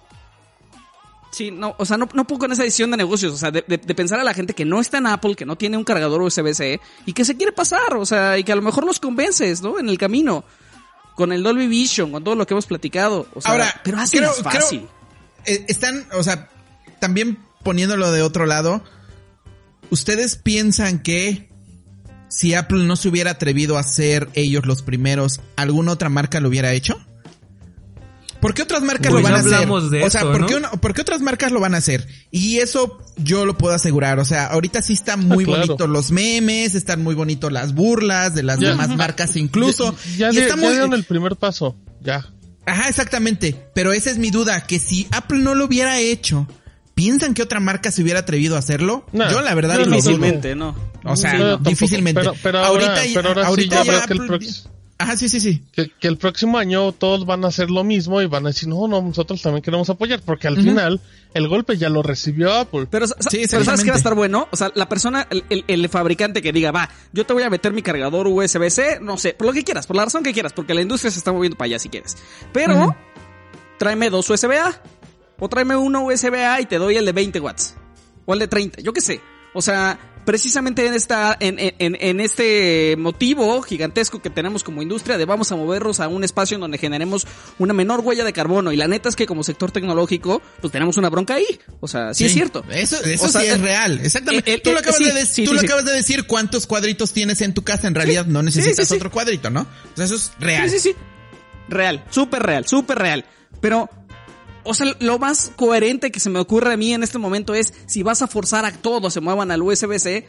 Sí, 1.31 1.49
no, 1.49 1.75
o 1.77 1.85
sea, 1.85 1.95
no, 1.97 2.09
no 2.13 2.25
puedo 2.27 2.39
con 2.39 2.51
esa 2.51 2.63
decisión 2.63 2.91
de 2.91 2.97
negocios, 2.97 3.33
o 3.33 3.37
sea, 3.37 3.51
de, 3.51 3.63
de- 3.65 3.77
de 3.77 3.95
pensar 3.95 4.19
a 4.19 4.23
la 4.23 4.33
gente 4.33 4.53
que 4.53 4.65
no 4.65 4.81
está 4.81 4.97
en 4.97 5.07
Apple, 5.07 5.35
que 5.35 5.45
no 5.45 5.57
tiene 5.57 5.77
un 5.77 5.83
cargador 5.85 6.21
USB-C 6.21 6.79
y 7.05 7.13
que 7.13 7.23
se 7.23 7.37
quiere 7.37 7.53
pasar, 7.53 7.95
o 7.95 8.05
sea, 8.05 8.37
y 8.37 8.43
que 8.43 8.51
a 8.51 8.55
lo 8.55 8.61
mejor 8.61 8.85
los 8.85 8.99
convences, 8.99 9.61
¿no? 9.61 9.79
En 9.79 9.87
el 9.87 9.97
camino, 9.97 10.43
con 11.15 11.31
el 11.31 11.43
Dolby 11.43 11.67
Vision, 11.67 12.11
con 12.11 12.23
todo 12.23 12.35
lo 12.35 12.45
que 12.47 12.53
hemos 12.53 12.65
platicado, 12.65 13.27
o 13.33 13.41
sea, 13.41 13.51
Ahora, 13.51 13.81
pero 13.83 13.99
así 13.99 14.17
creo- 14.17 14.31
es 14.31 14.41
fácil. 14.41 14.87
Eh, 15.45 15.65
están, 15.67 16.05
o 16.13 16.23
sea, 16.23 16.49
también 16.99 17.39
poniéndolo 17.63 18.11
de 18.11 18.21
otro 18.21 18.45
lado, 18.45 18.83
¿ustedes 19.89 20.35
piensan 20.35 20.99
que 20.99 21.49
si 22.29 22.53
Apple 22.53 22.85
no 22.85 22.95
se 22.95 23.09
hubiera 23.09 23.31
atrevido 23.31 23.77
a 23.77 23.83
ser 23.83 24.29
ellos 24.33 24.65
los 24.65 24.81
primeros, 24.81 25.41
alguna 25.55 25.91
otra 25.91 26.09
marca 26.09 26.39
lo 26.39 26.49
hubiera 26.49 26.71
hecho? 26.73 26.99
¿Por 28.41 28.53
qué 28.53 28.63
otras 28.63 28.81
marcas 28.81 29.11
Pues 29.11 29.23
lo 29.23 29.29
van 29.29 29.35
a 29.35 29.39
hacer? 29.39 29.67
de 29.91 30.03
o 30.03 30.09
sea, 30.09 30.21
eso, 30.21 30.31
¿por, 30.31 30.41
¿no? 30.41 30.47
qué 30.47 30.55
una- 30.55 30.71
por 30.71 30.93
qué 30.93 31.01
otras 31.01 31.21
marcas 31.21 31.51
lo 31.51 31.59
van 31.59 31.75
a 31.75 31.77
hacer? 31.77 32.07
Y 32.31 32.57
eso 32.57 32.99
yo 33.17 33.45
lo 33.45 33.57
puedo 33.57 33.73
asegurar. 33.75 34.19
O 34.19 34.25
sea, 34.25 34.47
ahorita 34.47 34.81
sí 34.81 34.93
están 34.93 35.27
muy 35.27 35.43
Ah, 35.43 35.47
claro. 35.47 35.61
bonitos 35.67 35.89
los 35.89 36.11
memes, 36.11 36.75
están 36.75 37.03
muy 37.03 37.15
bonitos 37.15 37.51
las 37.51 37.73
burlas 37.75 38.33
de 38.35 38.43
las 38.43 38.59
Ya. 38.59 38.69
demás 38.69 38.89
marcas 38.89 39.35
incluso. 39.35 39.95
Ya, 40.17 40.31
y 40.31 40.35
ya, 40.35 40.41
está 40.41 40.55
ya 40.55 40.61
muy- 40.61 40.71
dieron 40.71 40.93
el 40.93 41.03
primer 41.03 41.35
paso. 41.35 41.75
Ya. 42.01 42.25
Ajá, 42.65 42.89
exactamente. 42.89 43.55
Pero 43.75 43.93
esa 43.93 44.09
es 44.11 44.17
mi 44.17 44.31
duda, 44.31 44.61
que 44.65 44.79
si 44.79 45.07
Apple 45.11 45.39
no 45.39 45.53
lo 45.55 45.65
hubiera 45.65 45.99
hecho, 45.99 46.47
¿piensan 46.95 47.33
que 47.33 47.43
otra 47.43 47.59
marca 47.59 47.91
se 47.91 48.01
hubiera 48.01 48.19
atrevido 48.21 48.55
a 48.55 48.59
hacerlo? 48.59 49.05
No, 49.13 49.29
Yo 49.31 49.41
la 49.41 49.53
verdad 49.55 49.75
no, 49.75 49.79
lo 49.81 49.85
dudo. 49.87 49.95
Difícilmente, 49.97 50.55
¿no? 50.55 50.75
O 51.03 51.15
sea, 51.15 51.31
Sí, 51.57 51.69
difícilmente. 51.69 52.21
Pero- 52.21 52.35
pero 52.43 52.59
ahora- 52.59 52.85
ahorita 52.87 53.05
ya- 53.05 53.13
pero 53.15 53.29
ahora 53.29 53.41
sí 53.43 53.47
ahorita 53.47 53.75
yo 53.77 53.83
ya 53.83 53.91
veo 53.91 54.01
que 54.07 54.13
el 54.13 54.19
Apple- 54.21 54.37
Ajá, 55.01 55.17
sí, 55.17 55.29
sí, 55.29 55.39
sí. 55.39 55.63
Que, 55.71 55.89
que 55.99 56.07
el 56.07 56.17
próximo 56.17 56.57
año 56.57 56.91
todos 56.91 57.25
van 57.25 57.43
a 57.45 57.47
hacer 57.49 57.69
lo 57.71 57.83
mismo 57.83 58.21
y 58.21 58.25
van 58.27 58.45
a 58.45 58.49
decir, 58.49 58.67
no, 58.69 58.87
no, 58.87 59.01
nosotros 59.01 59.41
también 59.41 59.61
queremos 59.63 59.89
apoyar, 59.89 60.21
porque 60.21 60.47
al 60.47 60.57
final 60.57 61.01
el 61.33 61.47
golpe 61.47 61.77
ya 61.77 61.89
lo 61.89 62.03
recibió 62.03 62.53
Apple. 62.53 62.87
Pero, 62.89 63.07
Sí, 63.07 63.13
pero 63.49 63.63
¿sabes 63.63 63.81
qué 63.83 63.89
va 63.89 63.95
a 63.95 63.97
estar 63.97 64.15
bueno? 64.15 64.47
O 64.51 64.55
sea, 64.55 64.71
la 64.75 64.87
persona, 64.89 65.27
el, 65.29 65.43
el- 65.49 65.63
el 65.67 65.89
fabricante 65.89 66.41
que 66.41 66.51
diga, 66.51 66.71
va, 66.71 66.89
yo 67.13 67.25
te 67.25 67.33
voy 67.33 67.43
a 67.43 67.49
meter 67.49 67.71
mi 67.73 67.81
cargador 67.81 68.27
USB-C, 68.27 68.99
no 69.01 69.17
sé, 69.17 69.33
por 69.33 69.47
lo 69.47 69.53
que 69.53 69.63
quieras, 69.63 69.87
por 69.87 69.95
la 69.95 70.03
razón 70.05 70.23
que 70.23 70.33
quieras, 70.33 70.53
porque 70.53 70.73
la 70.73 70.81
industria 70.81 71.11
se 71.11 71.17
está 71.19 71.31
moviendo 71.31 71.57
para 71.57 71.65
allá 71.67 71.79
si 71.79 71.89
quieres. 71.89 72.15
Pero, 72.53 72.95
tráeme 73.77 74.09
dos 74.09 74.29
USB-A, 74.29 74.81
o 75.39 75.49
tráeme 75.49 75.75
uno 75.75 76.05
USB-A 76.05 76.61
y 76.61 76.65
te 76.65 76.77
doy 76.77 76.97
el 76.97 77.05
de 77.05 77.11
20 77.13 77.39
watts, 77.39 77.75
o 78.25 78.33
el 78.33 78.39
de 78.39 78.47
30, 78.47 78.81
yo 78.81 78.93
qué 78.93 79.01
sé. 79.01 79.21
O 79.53 79.61
sea, 79.61 79.99
precisamente 80.25 80.85
en 80.85 80.93
esta, 80.93 81.35
en, 81.39 81.57
en, 81.59 81.73
en- 81.99 82.19
este 82.19 82.95
motivo 82.97 83.61
gigantesco 83.61 84.21
que 84.21 84.29
tenemos 84.29 84.63
como 84.63 84.81
industria 84.81 85.17
de 85.17 85.25
vamos 85.25 85.51
a 85.51 85.55
movernos 85.55 85.99
a 85.99 86.07
un 86.07 86.23
espacio 86.23 86.55
en 86.55 86.61
donde 86.61 86.77
generemos 86.77 87.25
una 87.59 87.73
menor 87.73 88.01
huella 88.01 88.23
de 88.23 88.33
carbono. 88.33 88.71
Y 88.71 88.77
la 88.77 88.87
neta 88.87 89.09
es 89.09 89.15
que 89.15 89.25
como 89.25 89.43
sector 89.43 89.71
tecnológico, 89.71 90.41
pues 90.61 90.71
tenemos 90.71 90.97
una 90.97 91.09
bronca 91.09 91.35
ahí. 91.35 91.59
O 91.79 91.87
sea, 91.87 92.13
sí, 92.13 92.25
es 92.25 92.33
cierto. 92.33 92.63
Eso, 92.69 92.97
eso 93.03 93.25
O 93.25 93.29
sea, 93.29 93.41
sí 93.41 93.47
es 93.47 93.53
eh, 93.55 93.57
real. 93.57 93.99
Exactamente. 94.03 94.49
el- 94.51 94.55
el- 94.57 94.61
tú 94.61 94.71
lo 94.71 94.79
acabas, 94.79 94.97
sí, 94.97 95.05
de, 95.05 95.13
de- 95.13 95.25
sí, 95.25 95.43
tú 95.45 95.53
lo 95.53 95.59
acabas 95.61 95.85
de 95.85 95.93
decir 95.93 96.25
cuántos 96.27 96.67
cuadritos 96.67 97.11
tienes 97.13 97.41
en 97.41 97.53
tu 97.53 97.63
casa. 97.63 97.87
En 97.87 97.95
realidad 97.95 98.25
no 98.25 98.43
necesitas 98.43 98.91
otro 98.91 99.11
cuadrito, 99.11 99.49
¿no? 99.49 99.61
O 99.61 99.95
sea, 99.95 100.05
eso 100.05 100.15
es 100.15 100.31
real. 100.39 100.69
Sí, 100.69 100.79
sí, 100.79 100.89
sí. 100.91 100.95
Real, 101.69 102.03
súper 102.09 102.43
real, 102.43 102.67
súper 102.67 102.97
real. 102.99 103.25
Pero, 103.61 103.89
o 104.63 104.73
sea, 104.73 104.95
lo 104.99 105.19
más 105.19 105.51
coherente 105.55 106.11
que 106.11 106.19
se 106.19 106.29
me 106.29 106.39
ocurre 106.39 106.73
a 106.73 106.77
mí 106.77 106.93
en 106.93 107.03
este 107.03 107.17
momento 107.17 107.53
es 107.53 107.73
si 107.85 108.03
vas 108.03 108.21
a 108.21 108.27
forzar 108.27 108.65
a 108.65 108.71
todos 108.71 109.13
se 109.13 109.21
muevan 109.21 109.51
al 109.51 109.61
USB-C, 109.61 110.27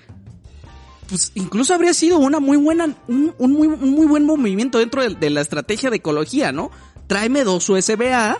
pues 1.08 1.32
incluso 1.34 1.74
habría 1.74 1.92
sido 1.94 2.18
una 2.18 2.40
muy 2.40 2.56
buena, 2.56 2.96
un, 3.08 3.34
un 3.38 3.52
muy, 3.52 3.66
un 3.68 3.90
muy 3.90 4.06
buen 4.06 4.24
movimiento 4.24 4.78
dentro 4.78 5.02
de, 5.02 5.14
de 5.14 5.30
la 5.30 5.40
estrategia 5.40 5.90
de 5.90 5.96
ecología, 5.96 6.52
¿no? 6.52 6.70
Tráeme 7.06 7.44
dos 7.44 7.68
USB-A, 7.68 8.38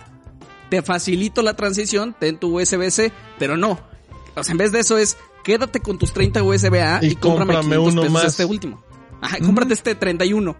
te 0.69 0.81
facilito 0.81 1.43
la 1.43 1.55
transición, 1.55 2.15
ten 2.19 2.37
tu 2.37 2.59
USB-C, 2.59 3.11
pero 3.37 3.57
no. 3.57 3.79
O 4.35 4.43
sea, 4.43 4.53
en 4.53 4.57
vez 4.57 4.71
de 4.71 4.79
eso 4.79 4.97
es, 4.97 5.17
quédate 5.43 5.81
con 5.81 5.99
tus 5.99 6.13
30 6.13 6.41
USB-A 6.41 6.99
y, 7.03 7.09
Y 7.11 7.15
cómprame 7.15 7.53
cómprame 7.53 7.75
500 7.75 7.91
uno 7.93 8.01
pesos 8.01 8.13
más. 8.13 8.25
este 8.25 8.45
último. 8.45 8.83
Ajá, 9.21 9.37
cómprate 9.39 9.73
este 9.73 9.93
31. 9.95 10.55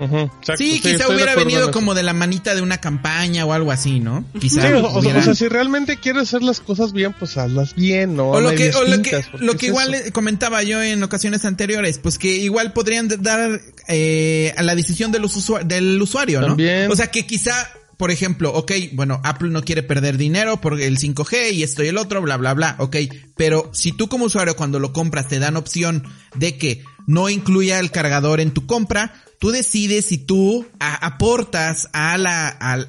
Exacto, 0.00 0.56
Sí, 0.56 0.80
quizá 0.80 1.08
hubiera 1.08 1.34
venido 1.34 1.70
como 1.72 1.94
de 1.94 2.02
la 2.02 2.12
manita 2.12 2.54
de 2.54 2.62
una 2.62 2.78
campaña 2.78 3.44
o 3.44 3.52
algo 3.52 3.72
así, 3.72 4.00
¿no? 4.00 4.24
Quizá 4.40 4.62
Sí, 4.68 4.72
o, 4.74 4.80
o- 4.86 4.98
hubiera- 5.00 5.20
o 5.20 5.22
sea, 5.22 5.34
si 5.34 5.48
realmente 5.48 5.96
quieres 5.98 6.22
hacer 6.24 6.42
las 6.42 6.60
cosas 6.60 6.92
bien, 6.92 7.14
pues 7.18 7.36
hazlas 7.36 7.74
bien, 7.74 8.16
¿no? 8.16 8.30
O 8.30 8.40
lo 8.40 8.54
que, 8.54 8.70
o 8.74 8.84
lo 8.84 9.02
que, 9.02 9.24
lo 9.38 9.54
que 9.56 9.66
es 9.66 9.70
igual 9.70 9.94
eso. 9.94 10.12
comentaba 10.12 10.62
yo 10.62 10.82
en 10.82 11.02
ocasiones 11.02 11.44
anteriores, 11.44 11.98
pues 11.98 12.18
que 12.18 12.28
igual 12.36 12.72
podrían 12.72 13.08
dar 13.08 13.60
eh, 13.88 14.52
a 14.56 14.62
la 14.62 14.74
decisión 14.74 15.12
de 15.12 15.18
los 15.18 15.36
usua- 15.36 15.62
del 15.64 16.00
usuario, 16.00 16.40
¿no? 16.40 16.48
También. 16.48 16.90
O 16.90 16.96
sea 16.96 17.08
que 17.10 17.26
quizá, 17.26 17.54
por 17.96 18.10
ejemplo, 18.10 18.52
ok, 18.52 18.72
bueno, 18.92 19.20
Apple 19.24 19.50
no 19.50 19.62
quiere 19.62 19.82
perder 19.82 20.16
dinero 20.16 20.60
por 20.60 20.80
el 20.80 20.98
5G 20.98 21.52
y 21.52 21.62
esto 21.62 21.84
y 21.84 21.88
el 21.88 21.98
otro, 21.98 22.20
bla, 22.22 22.36
bla, 22.36 22.54
bla, 22.54 22.76
ok, 22.78 22.96
pero 23.36 23.70
si 23.72 23.92
tú 23.92 24.08
como 24.08 24.24
usuario 24.26 24.56
cuando 24.56 24.78
lo 24.80 24.92
compras 24.92 25.28
te 25.28 25.38
dan 25.38 25.56
opción 25.56 26.04
de 26.34 26.56
que 26.58 26.82
no 27.06 27.28
incluya 27.28 27.78
el 27.80 27.90
cargador 27.90 28.40
en 28.40 28.50
tu 28.52 28.66
compra, 28.66 29.12
tú 29.44 29.50
decides 29.50 30.06
si 30.06 30.16
tú 30.16 30.66
aportas 30.78 31.90
al, 31.92 32.26
al, 32.26 32.88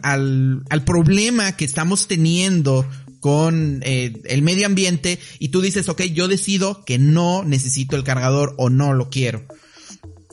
al 0.69 0.83
problema 0.85 1.51
que 1.57 1.65
estamos 1.65 2.07
teniendo 2.07 2.89
con 3.19 3.81
eh, 3.83 4.13
el 4.23 4.41
medio 4.41 4.65
ambiente 4.65 5.19
y 5.37 5.49
tú 5.49 5.59
dices, 5.59 5.89
ok, 5.89 6.03
yo 6.03 6.29
decido 6.29 6.85
que 6.85 6.97
no 6.97 7.43
necesito 7.43 7.97
el 7.97 8.05
cargador 8.05 8.55
o 8.57 8.69
no 8.69 8.93
lo 8.93 9.09
quiero. 9.09 9.43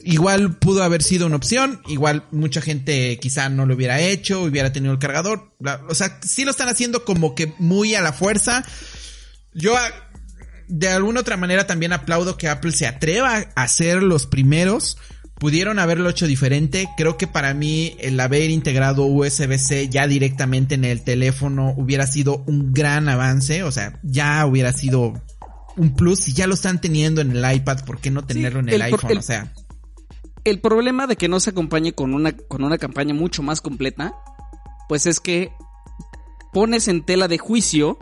Igual 0.04 0.58
pudo 0.58 0.84
haber 0.84 1.02
sido 1.02 1.26
una 1.26 1.34
opción, 1.34 1.82
igual 1.88 2.24
mucha 2.30 2.60
gente 2.60 3.18
quizá 3.18 3.48
no 3.48 3.66
lo 3.66 3.74
hubiera 3.74 4.00
hecho, 4.00 4.42
hubiera 4.44 4.72
tenido 4.72 4.92
el 4.92 5.00
cargador, 5.00 5.50
o 5.88 5.94
sea, 5.96 6.20
sí 6.24 6.44
lo 6.44 6.52
están 6.52 6.68
haciendo 6.68 7.04
como 7.04 7.34
que 7.34 7.52
muy 7.58 7.96
a 7.96 8.00
la 8.00 8.12
fuerza. 8.12 8.64
Yo 9.54 9.76
a- 9.76 9.90
de 10.68 10.88
alguna 10.88 11.18
otra 11.18 11.36
manera 11.36 11.66
también 11.66 11.92
aplaudo 11.92 12.36
que 12.36 12.46
Apple 12.46 12.70
se 12.70 12.86
atreva 12.86 13.38
a 13.56 13.66
ser 13.66 14.04
los 14.04 14.28
primeros 14.28 14.98
Pudieron 15.42 15.80
haberlo 15.80 16.08
hecho 16.08 16.28
diferente. 16.28 16.88
Creo 16.96 17.16
que 17.16 17.26
para 17.26 17.52
mí 17.52 17.96
el 17.98 18.20
haber 18.20 18.48
integrado 18.50 19.06
USB-C 19.06 19.88
ya 19.88 20.06
directamente 20.06 20.76
en 20.76 20.84
el 20.84 21.02
teléfono 21.02 21.74
hubiera 21.76 22.06
sido 22.06 22.44
un 22.46 22.72
gran 22.72 23.08
avance. 23.08 23.64
O 23.64 23.72
sea, 23.72 23.98
ya 24.04 24.46
hubiera 24.46 24.72
sido 24.72 25.20
un 25.76 25.96
plus. 25.96 26.20
Si 26.20 26.32
ya 26.32 26.46
lo 26.46 26.54
están 26.54 26.80
teniendo 26.80 27.20
en 27.20 27.32
el 27.32 27.56
iPad, 27.56 27.84
¿por 27.84 27.98
qué 27.98 28.12
no 28.12 28.24
tenerlo 28.24 28.60
en 28.60 28.68
el, 28.68 28.82
iPhone? 28.82 29.18
o 29.18 29.22
sea. 29.22 29.52
El 30.44 30.60
problema 30.60 31.08
de 31.08 31.16
que 31.16 31.26
no 31.26 31.40
se 31.40 31.50
acompañe 31.50 31.92
con 31.92 32.14
una, 32.14 32.36
con 32.36 32.62
una 32.62 32.78
campaña 32.78 33.12
mucho 33.12 33.42
más 33.42 33.60
completa, 33.60 34.14
pues 34.88 35.06
es 35.06 35.18
que 35.18 35.50
pones 36.52 36.86
en 36.86 37.04
tela 37.04 37.26
de 37.26 37.38
juicio 37.38 37.98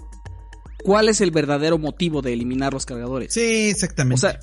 cuál 0.84 1.08
es 1.08 1.22
el 1.22 1.30
verdadero 1.30 1.78
motivo 1.78 2.20
de 2.20 2.34
eliminar 2.34 2.74
los 2.74 2.84
cargadores. 2.84 3.32
Sí, 3.32 3.70
exactamente. 3.70 4.26
O 4.26 4.30
sea, 4.30 4.40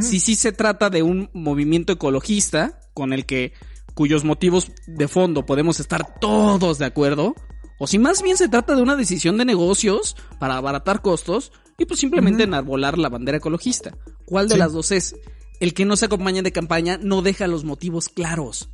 si 0.00 0.20
sí 0.20 0.34
se 0.34 0.52
trata 0.52 0.90
de 0.90 1.02
un 1.02 1.30
movimiento 1.32 1.92
ecologista 1.92 2.80
con 2.94 3.12
el 3.12 3.26
que 3.26 3.52
cuyos 3.94 4.24
motivos 4.24 4.72
de 4.86 5.08
fondo 5.08 5.46
podemos 5.46 5.80
estar 5.80 6.18
todos 6.20 6.78
de 6.78 6.84
acuerdo, 6.84 7.34
o 7.78 7.86
si 7.86 7.98
más 7.98 8.22
bien 8.22 8.36
se 8.36 8.48
trata 8.48 8.74
de 8.74 8.82
una 8.82 8.96
decisión 8.96 9.38
de 9.38 9.44
negocios 9.44 10.16
para 10.38 10.56
abaratar 10.56 11.02
costos 11.02 11.52
y 11.78 11.84
pues 11.84 12.00
simplemente 12.00 12.44
enarbolar 12.44 12.98
la 12.98 13.08
bandera 13.08 13.38
ecologista. 13.38 13.96
¿Cuál 14.24 14.48
de 14.48 14.56
las 14.56 14.72
dos 14.72 14.92
es? 14.92 15.16
El 15.60 15.72
que 15.72 15.84
no 15.84 15.96
se 15.96 16.06
acompaña 16.06 16.42
de 16.42 16.52
campaña 16.52 16.98
no 17.02 17.22
deja 17.22 17.46
los 17.46 17.64
motivos 17.64 18.08
claros 18.08 18.68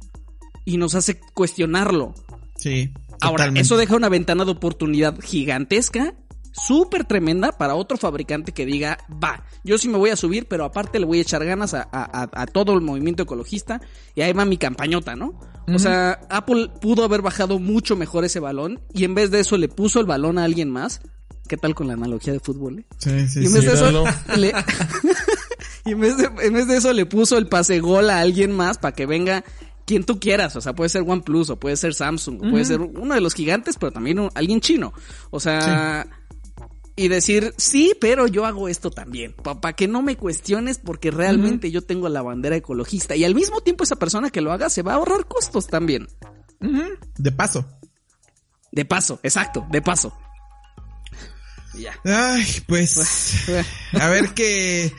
y 0.65 0.77
nos 0.77 0.95
hace 0.95 1.21
cuestionarlo. 1.35 2.15
Sí. 2.57 2.93
Ahora, 3.21 3.53
eso 3.55 3.77
deja 3.77 3.97
una 3.97 4.09
ventana 4.09 4.45
de 4.45 4.51
oportunidad 4.51 5.21
gigantesca 5.21 6.15
súper 6.53 7.05
tremenda 7.05 7.53
para 7.53 7.75
otro 7.75 7.97
fabricante 7.97 8.53
que 8.53 8.67
diga, 8.67 8.99
va, 9.23 9.45
yo 9.65 9.79
sí 9.79 9.89
me 9.89 9.99
voy 9.99 10.11
a 10.11 10.17
subir, 10.17 10.47
pero 10.47 10.65
aparte 10.65 11.01
le 11.01 11.07
voy 11.07 11.19
a 11.19 11.23
echar 11.23 11.45
ganas 11.45 11.75
a, 11.75 12.47
todo 12.53 12.75
el 12.75 12.83
movimiento 12.83 13.23
ecologista 13.23 13.81
y 14.15 14.21
ahí 14.21 14.33
va 14.33 14.45
mi 14.45 14.59
campañota, 14.59 15.17
¿no? 15.17 15.41
O 15.73 15.79
sea, 15.79 16.21
Apple 16.29 16.71
pudo 16.81 17.05
haber 17.05 17.23
bajado 17.23 17.59
mucho 17.59 17.97
mejor 17.97 18.25
ese 18.25 18.41
balón 18.41 18.81
y 18.93 19.05
en 19.05 19.15
vez 19.15 19.31
de 19.31 19.41
eso 19.41 19.57
le 19.57 19.69
puso 19.69 20.01
el 20.01 20.07
balón 20.07 20.39
a 20.39 20.45
alguien 20.45 20.71
más. 20.71 21.01
¿Qué 21.49 21.57
tal 21.57 21.75
con 21.75 21.89
la 21.89 21.95
analogía 21.95 22.33
de 22.33 22.41
fútbol? 22.41 22.79
Eh? 22.79 22.85
Sí, 22.99 23.29
sí, 23.29 23.41
y 23.43 23.47
en 23.47 23.53
vez 23.53 23.65
de 23.65 23.73
eso 23.73 23.91
le... 24.37 24.53
y 25.85 25.93
en 25.93 26.01
vez 26.01 26.17
de, 26.17 26.25
en 26.25 26.53
vez 26.53 26.67
de 26.69 26.77
eso 26.77 26.93
le 26.93 27.07
puso 27.07 27.37
el 27.37 27.49
pase 27.49 27.81
gol 27.81 28.11
a 28.11 28.21
alguien 28.21 28.53
más 28.53 28.79
para 28.79 28.95
que 28.95 29.07
venga 29.07 29.45
quien 29.85 30.05
tú 30.05 30.21
quieras, 30.21 30.55
o 30.57 30.61
sea, 30.61 30.75
puede 30.75 30.89
ser 30.89 31.03
OnePlus, 31.07 31.51
o 31.51 31.57
puede 31.59 31.77
ser 31.77 31.95
Samsung, 31.95 32.45
o 32.45 32.51
puede 32.51 32.65
ser 32.65 32.81
uno 32.81 33.15
de 33.15 33.21
los 33.21 33.35
gigantes, 33.35 33.77
pero 33.79 33.93
también 33.93 34.29
alguien 34.35 34.61
chino. 34.61 34.93
O 35.31 35.41
sea, 35.41 36.07
y 36.95 37.09
decir, 37.09 37.55
sí, 37.57 37.95
pero 38.01 38.27
yo 38.27 38.45
hago 38.45 38.69
esto 38.69 38.91
también, 38.91 39.35
para 39.35 39.75
que 39.75 39.89
no 39.89 40.03
me 40.03 40.17
cuestiones 40.17 40.79
porque 40.79 41.11
realmente 41.11 41.71
yo 41.71 41.83
tengo 41.83 42.09
la 42.09 42.23
bandera 42.23 42.57
ecologista 42.57 43.17
y 43.17 43.25
al 43.25 43.35
mismo 43.35 43.61
tiempo 43.61 43.85
esa 43.85 43.97
persona 43.97 44.31
que 44.31 44.43
lo 44.43 44.53
haga 44.53 44.69
se 44.69 44.83
va 44.83 44.93
a 44.93 44.97
ahorrar 44.97 45.27
costos 45.27 45.67
también. 45.67 46.09
De 47.17 47.33
paso. 47.33 47.65
De 48.71 48.85
paso, 48.85 49.21
exacto, 49.23 49.67
de 49.71 49.83
paso. 49.83 50.17
Ya. 51.75 51.99
Ay, 52.05 52.47
pues, 52.67 52.95
pues 53.47 53.67
a 54.01 54.09
ver 54.09 54.35
qué, 54.35 54.93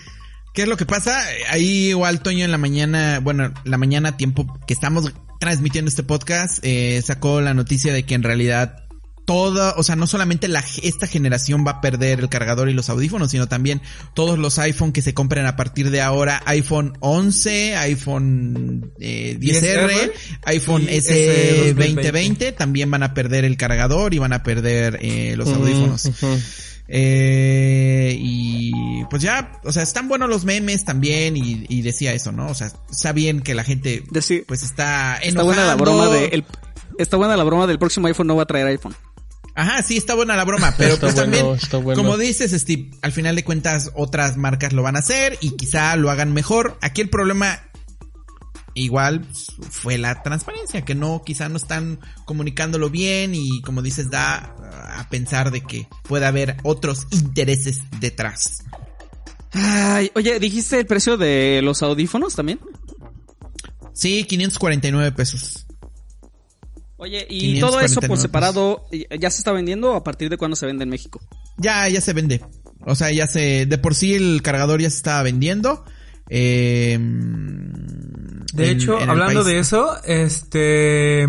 qué 0.53 0.63
es 0.63 0.67
lo 0.67 0.77
que 0.77 0.87
pasa. 0.87 1.15
Ahí 1.49 1.89
igual 1.89 2.21
Toño 2.21 2.45
en 2.45 2.51
la 2.51 2.57
mañana, 2.57 3.19
bueno, 3.19 3.53
la 3.63 3.77
mañana 3.77 4.17
tiempo 4.17 4.47
que 4.65 4.73
estamos 4.73 5.13
transmitiendo 5.39 5.89
este 5.89 6.03
podcast, 6.03 6.59
eh, 6.63 7.01
sacó 7.03 7.41
la 7.41 7.53
noticia 7.53 7.93
de 7.93 8.03
que 8.03 8.15
en 8.15 8.23
realidad 8.23 8.82
toda, 9.25 9.75
o 9.77 9.83
sea, 9.83 9.95
no 9.95 10.07
solamente 10.07 10.47
la, 10.47 10.63
esta 10.81 11.07
generación 11.07 11.65
va 11.65 11.71
a 11.71 11.81
perder 11.81 12.19
el 12.19 12.29
cargador 12.29 12.69
y 12.69 12.73
los 12.73 12.89
audífonos, 12.89 13.31
sino 13.31 13.47
también 13.47 13.81
todos 14.13 14.37
los 14.37 14.59
iPhone 14.59 14.91
que 14.91 15.01
se 15.01 15.13
compren 15.13 15.45
a 15.45 15.55
partir 15.55 15.89
de 15.91 16.01
ahora, 16.01 16.41
iPhone 16.45 16.93
11, 16.99 17.75
iPhone 17.77 18.91
10R, 18.97 18.99
eh, 18.99 20.13
iPhone 20.45 20.87
S 20.89 21.73
2020, 21.75 22.51
también 22.51 22.91
van 22.91 23.03
a 23.03 23.13
perder 23.13 23.45
el 23.45 23.57
cargador 23.57 24.13
y 24.13 24.19
van 24.19 24.33
a 24.33 24.43
perder 24.43 24.99
eh, 25.01 25.35
los 25.37 25.49
audífonos. 25.49 26.09
Eh, 26.89 28.15
y 28.19 29.05
pues 29.05 29.21
ya, 29.21 29.53
o 29.63 29.71
sea, 29.71 29.83
están 29.83 30.09
buenos 30.09 30.29
los 30.29 30.43
memes 30.43 30.83
también 30.83 31.37
y, 31.37 31.81
decía 31.81 32.13
eso, 32.13 32.31
¿no? 32.31 32.47
O 32.47 32.55
sea, 32.55 32.71
está 32.91 33.13
bien 33.13 33.41
que 33.41 33.55
la 33.55 33.63
gente 33.63 34.03
pues 34.09 34.63
está 34.63 35.17
enojando. 35.21 35.27
Está 35.27 35.43
buena 35.43 35.65
la 35.65 35.75
broma 35.75 36.07
de 36.09 36.43
está 36.97 37.17
buena 37.17 37.37
la 37.37 37.43
broma 37.43 37.67
del 37.67 37.79
próximo 37.79 38.07
iPhone 38.07 38.27
no 38.27 38.35
va 38.35 38.43
a 38.43 38.45
traer 38.45 38.67
iPhone. 38.67 38.95
Ajá, 39.55 39.83
sí, 39.83 39.97
está 39.97 40.15
buena 40.15 40.35
la 40.35 40.45
broma, 40.45 40.73
pero 40.77 40.97
pues 40.99 41.15
también, 41.15 41.45
como 41.95 42.17
dices, 42.17 42.51
Steve, 42.51 42.91
al 43.01 43.11
final 43.11 43.35
de 43.35 43.43
cuentas 43.43 43.91
otras 43.95 44.37
marcas 44.37 44.73
lo 44.73 44.83
van 44.83 44.95
a 44.95 44.99
hacer 44.99 45.37
y 45.41 45.51
quizá 45.51 45.95
lo 45.95 46.09
hagan 46.09 46.33
mejor. 46.33 46.77
Aquí 46.81 47.01
el 47.01 47.09
problema 47.09 47.61
igual 48.73 49.25
fue 49.69 49.97
la 49.97 50.23
transparencia, 50.23 50.83
que 50.83 50.95
no, 50.95 51.21
quizá 51.23 51.49
no 51.49 51.57
están 51.57 51.99
comunicándolo 52.25 52.89
bien 52.89 53.35
y 53.35 53.61
como 53.61 53.81
dices, 53.81 54.09
da 54.09 54.55
a 54.97 55.07
pensar 55.09 55.51
de 55.51 55.61
que 55.61 55.87
puede 56.03 56.25
haber 56.25 56.57
otros 56.63 57.07
intereses 57.11 57.81
detrás. 57.99 58.63
Ay, 59.51 60.11
oye, 60.15 60.39
¿dijiste 60.39 60.79
el 60.79 60.87
precio 60.87 61.17
de 61.17 61.61
los 61.63 61.83
audífonos 61.83 62.35
también? 62.35 62.59
Sí, 63.93 64.23
549 64.23 65.11
pesos. 65.11 65.67
Oye, 67.03 67.27
¿y 67.29 67.59
todo 67.59 67.81
eso 67.81 67.99
por 67.99 68.17
separado 68.17 68.85
ya 69.19 69.29
se 69.29 69.39
está 69.39 69.51
vendiendo 69.51 69.91
o 69.91 69.95
a 69.97 70.05
partir 70.05 70.29
de 70.29 70.37
cuándo 70.37 70.55
se 70.55 70.65
vende 70.65 70.83
en 70.83 70.89
México? 70.89 71.19
Ya, 71.57 71.89
ya 71.89 71.99
se 71.99 72.13
vende. 72.13 72.39
O 72.85 72.95
sea, 72.95 73.11
ya 73.11 73.27
se, 73.27 73.65
de 73.65 73.77
por 73.77 73.93
sí 73.93 74.13
el 74.13 74.41
cargador 74.41 74.79
ya 74.79 74.89
se 74.89 74.95
estaba 74.95 75.21
vendiendo. 75.21 75.83
Eh, 76.29 76.97
de 78.53 78.71
hecho, 78.71 78.97
hablando 78.97 79.43
de 79.43 79.59
eso, 79.59 80.01
este, 80.05 81.27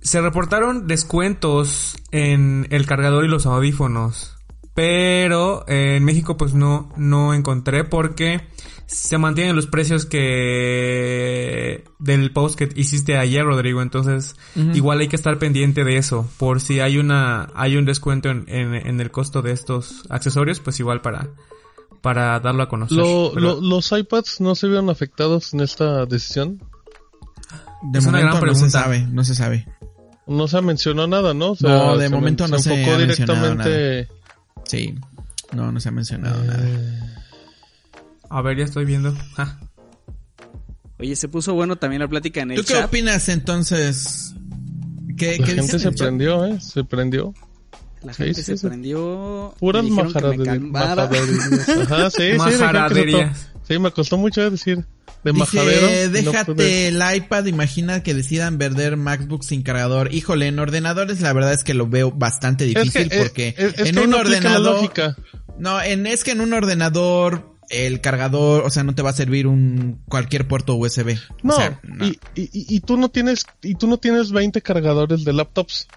se 0.00 0.20
reportaron 0.20 0.86
descuentos 0.86 1.96
en 2.12 2.68
el 2.70 2.86
cargador 2.86 3.24
y 3.24 3.28
los 3.28 3.46
audífonos. 3.46 4.36
Pero 4.72 5.64
en 5.66 6.04
México 6.04 6.36
pues 6.36 6.54
no, 6.54 6.92
no 6.96 7.34
encontré 7.34 7.82
porque 7.82 8.40
se 8.86 9.18
mantienen 9.18 9.56
los 9.56 9.66
precios 9.66 10.06
que 10.06 11.84
del 11.98 12.32
post 12.32 12.58
que 12.58 12.68
hiciste 12.74 13.16
ayer, 13.16 13.44
Rodrigo. 13.44 13.82
Entonces, 13.82 14.36
igual 14.74 15.00
hay 15.00 15.08
que 15.08 15.16
estar 15.16 15.38
pendiente 15.38 15.84
de 15.84 15.96
eso. 15.96 16.28
Por 16.38 16.60
si 16.60 16.80
hay 16.80 16.98
una, 16.98 17.48
hay 17.54 17.76
un 17.76 17.84
descuento 17.84 18.28
en, 18.30 18.44
en, 18.48 19.00
el 19.00 19.10
costo 19.10 19.42
de 19.42 19.52
estos 19.52 20.04
accesorios, 20.10 20.60
pues 20.60 20.78
igual 20.80 21.00
para, 21.00 21.30
para 22.02 22.38
darlo 22.40 22.62
a 22.64 22.68
conocer. 22.68 22.98
¿Los 22.98 23.92
iPads 23.92 24.40
no 24.40 24.54
se 24.54 24.68
vieron 24.68 24.90
afectados 24.90 25.54
en 25.54 25.60
esta 25.60 26.06
decisión? 26.06 26.62
De 27.90 27.98
es 27.98 28.06
momento 28.06 28.08
una 28.08 28.20
gran 28.20 28.40
pregunta. 28.40 28.64
no 28.64 28.70
se 28.70 28.70
sabe, 28.70 29.06
no 29.10 29.24
se 29.24 29.34
sabe. 29.34 29.66
No 30.26 30.48
se 30.48 30.60
mencionó 30.62 31.06
nada, 31.06 31.34
¿no? 31.34 31.54
no, 31.60 31.98
de 31.98 32.08
momento 32.08 32.48
no 32.48 32.58
se, 32.58 32.72
enfocó 32.72 32.98
directamente. 32.98 34.08
Sí, 34.64 34.94
no, 35.52 35.70
no 35.70 35.80
se 35.80 35.88
ha 35.88 35.92
mencionado 35.92 36.42
nada. 36.44 37.14
A 38.34 38.42
ver, 38.42 38.56
ya 38.58 38.64
estoy 38.64 38.84
viendo. 38.84 39.14
Oye, 40.98 41.14
se 41.14 41.28
puso 41.28 41.54
bueno 41.54 41.76
también 41.76 42.02
la 42.02 42.08
plática 42.08 42.40
en 42.40 42.50
el 42.50 42.56
¿Tú 42.56 42.64
qué 42.64 42.82
opinas 42.82 43.28
entonces? 43.28 44.34
¿Qué, 45.16 45.38
la 45.38 45.46
gente 45.46 45.78
se 45.78 45.92
prendió, 45.92 46.44
¿eh? 46.44 46.60
Se 46.60 46.82
prendió. 46.82 47.32
La 48.02 48.12
gente 48.12 48.42
se 48.42 48.56
prendió. 48.56 49.54
Puras 49.60 49.84
majaraderías. 49.84 51.68
Ajá, 51.68 52.10
sí, 52.10 52.32
majaraderías. 52.36 53.52
Sí, 53.68 53.78
me 53.78 53.92
costó 53.92 54.18
mucho 54.18 54.50
decir. 54.50 54.84
De 55.22 55.32
Dice, 55.32 56.08
déjate 56.10 56.88
el 56.88 57.00
iPad, 57.14 57.46
imagina 57.46 58.02
que 58.02 58.14
decidan 58.14 58.58
vender 58.58 58.96
MacBook 58.96 59.44
sin 59.44 59.62
cargador. 59.62 60.12
Híjole, 60.12 60.48
en 60.48 60.58
ordenadores 60.58 61.20
la 61.20 61.32
verdad 61.32 61.52
es 61.52 61.62
que 61.62 61.72
lo 61.72 61.86
veo 61.86 62.10
bastante 62.10 62.64
difícil 62.64 63.08
eh, 63.12 63.16
porque 63.16 63.54
en 63.56 63.96
un 63.96 64.12
ordenador... 64.12 64.92
No, 65.56 65.80
en, 65.80 66.06
es 66.08 66.24
que 66.24 66.32
en 66.32 66.40
un 66.40 66.52
ordenador 66.52 67.53
el 67.70 68.00
cargador, 68.00 68.64
o 68.64 68.70
sea, 68.70 68.84
no 68.84 68.94
te 68.94 69.02
va 69.02 69.10
a 69.10 69.14
servir 69.14 69.46
un 69.46 70.00
cualquier 70.08 70.46
puerto 70.46 70.74
USB. 70.74 71.16
No, 71.42 71.56
Y, 72.00 72.18
y, 72.34 72.80
tú 72.80 72.96
no 72.96 73.08
tienes, 73.08 73.44
y 73.62 73.74
tú 73.74 73.86
no 73.86 73.98
tienes 73.98 74.32
20 74.32 74.60
cargadores 74.62 75.24
de 75.24 75.32
laptops. 75.32 75.88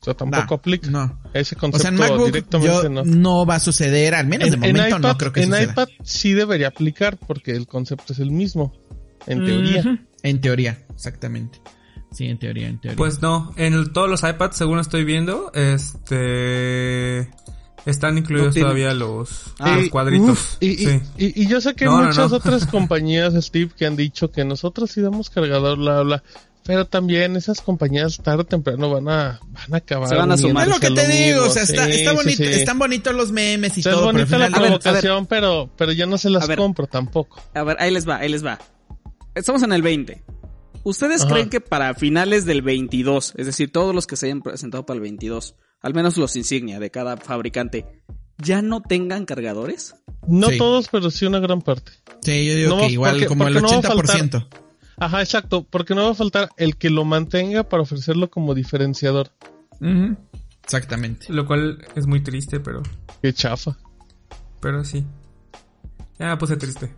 O 0.00 0.04
sea, 0.04 0.14
tampoco 0.14 0.54
aplica. 0.54 0.90
No. 0.90 1.20
Ese 1.32 1.56
concepto 1.56 1.78
o 1.78 1.80
sea, 1.80 1.90
en 1.90 1.96
MacBook 1.96 2.26
directamente 2.26 2.88
no. 2.90 3.04
no. 3.04 3.46
va 3.46 3.56
a 3.56 3.60
suceder, 3.60 4.14
al 4.14 4.26
menos 4.26 4.50
de 4.50 4.56
momento 4.56 4.98
no 4.98 5.16
creo 5.16 5.32
que 5.32 5.40
en 5.40 5.46
suceda. 5.46 5.62
En 5.62 5.70
iPad 5.70 5.88
sí 6.04 6.32
debería 6.32 6.68
aplicar 6.68 7.16
porque 7.16 7.52
el 7.52 7.66
concepto 7.66 8.12
es 8.12 8.18
el 8.18 8.30
mismo. 8.30 8.72
En 9.26 9.44
teoría. 9.44 10.06
En 10.22 10.40
teoría, 10.40 10.84
exactamente. 10.94 11.60
Sí, 12.12 12.26
en 12.26 12.38
teoría, 12.38 12.68
en 12.68 12.80
teoría. 12.80 12.96
Pues 12.96 13.20
no, 13.20 13.52
en 13.56 13.92
todos 13.92 14.08
los 14.08 14.22
iPads, 14.22 14.56
según 14.56 14.78
estoy 14.78 15.04
viendo, 15.04 15.50
este 15.54 17.28
están 17.86 18.18
incluidos 18.18 18.54
todavía 18.54 18.92
los, 18.92 19.54
ah, 19.60 19.78
cuadritos. 19.90 20.58
y, 20.60 21.46
yo 21.46 21.60
sé 21.60 21.74
que 21.74 21.84
hay 21.84 21.90
muchas 21.90 22.32
otras 22.32 22.66
compañías, 22.70 23.32
Steve, 23.34 23.70
que 23.76 23.86
han 23.86 23.96
dicho 23.96 24.30
que 24.30 24.44
nosotros 24.44 24.90
sí 24.90 25.00
damos 25.00 25.30
cargador, 25.30 25.78
bla, 25.78 26.02
bla. 26.02 26.22
Pero 26.64 26.84
también 26.84 27.36
esas 27.36 27.60
compañías 27.60 28.18
tarde 28.18 28.42
o 28.42 28.44
temprano 28.44 28.90
van 28.90 29.08
a, 29.08 29.40
van 29.40 29.74
a 29.74 29.76
acabar. 29.76 30.08
Se 30.08 30.16
van 30.16 30.32
a 30.32 30.36
sumar. 30.36 30.66
Es 30.66 30.74
lo 30.74 30.80
que 30.80 30.90
te 30.90 31.06
digo, 31.06 31.44
o 31.44 31.50
sea, 31.50 31.62
está, 31.62 31.88
está 31.88 32.12
bonito, 32.12 32.42
están 32.42 32.76
bonitos 32.76 33.14
los 33.14 33.30
memes 33.30 33.78
y 33.78 33.82
todo. 33.82 34.10
Es 34.10 34.14
bonita 34.16 34.36
la 34.36 34.50
provocación, 34.50 35.26
pero, 35.26 35.70
pero 35.76 35.92
yo 35.92 36.06
no 36.06 36.18
se 36.18 36.28
las 36.28 36.48
compro 36.48 36.88
tampoco. 36.88 37.40
A 37.54 37.62
ver, 37.62 37.76
ahí 37.78 37.92
les 37.92 38.08
va, 38.08 38.16
ahí 38.16 38.28
les 38.28 38.44
va. 38.44 38.58
estamos 39.36 39.62
en 39.62 39.72
el 39.72 39.82
20. 39.82 40.24
¿Ustedes 40.82 41.24
creen 41.24 41.50
que 41.50 41.60
para 41.60 41.94
finales 41.94 42.44
del 42.46 42.62
22, 42.62 43.34
es 43.36 43.46
decir, 43.46 43.70
todos 43.70 43.94
los 43.94 44.06
que 44.06 44.16
se 44.16 44.26
hayan 44.26 44.42
presentado 44.42 44.86
para 44.86 44.96
el 44.96 45.02
22, 45.02 45.54
al 45.86 45.94
menos 45.94 46.16
los 46.16 46.34
insignia 46.34 46.80
de 46.80 46.90
cada 46.90 47.16
fabricante, 47.16 47.86
ya 48.38 48.60
no 48.60 48.82
tengan 48.82 49.24
cargadores? 49.24 49.94
No 50.26 50.48
todos, 50.58 50.88
pero 50.88 51.12
sí 51.12 51.26
una 51.26 51.38
gran 51.38 51.62
parte. 51.62 51.92
Sí, 52.22 52.44
yo 52.44 52.56
digo 52.56 52.78
que 52.80 52.88
igual 52.88 53.24
como 53.26 53.46
el 53.46 53.54
80%. 53.62 54.48
ajá, 54.96 55.22
exacto, 55.22 55.64
porque 55.70 55.94
no 55.94 56.02
va 56.06 56.10
a 56.10 56.14
faltar 56.14 56.48
el 56.56 56.76
que 56.76 56.90
lo 56.90 57.04
mantenga 57.04 57.68
para 57.68 57.84
ofrecerlo 57.84 58.28
como 58.28 58.52
diferenciador. 58.52 59.30
Exactamente. 60.64 61.32
Lo 61.32 61.46
cual 61.46 61.78
es 61.94 62.08
muy 62.08 62.20
triste, 62.20 62.58
pero... 62.58 62.82
Qué 63.22 63.32
chafa. 63.32 63.78
Pero 64.60 64.84
sí. 64.84 65.06
Ya 66.18 66.30
me 66.30 66.36
puse 66.36 66.56
triste. 66.56 66.92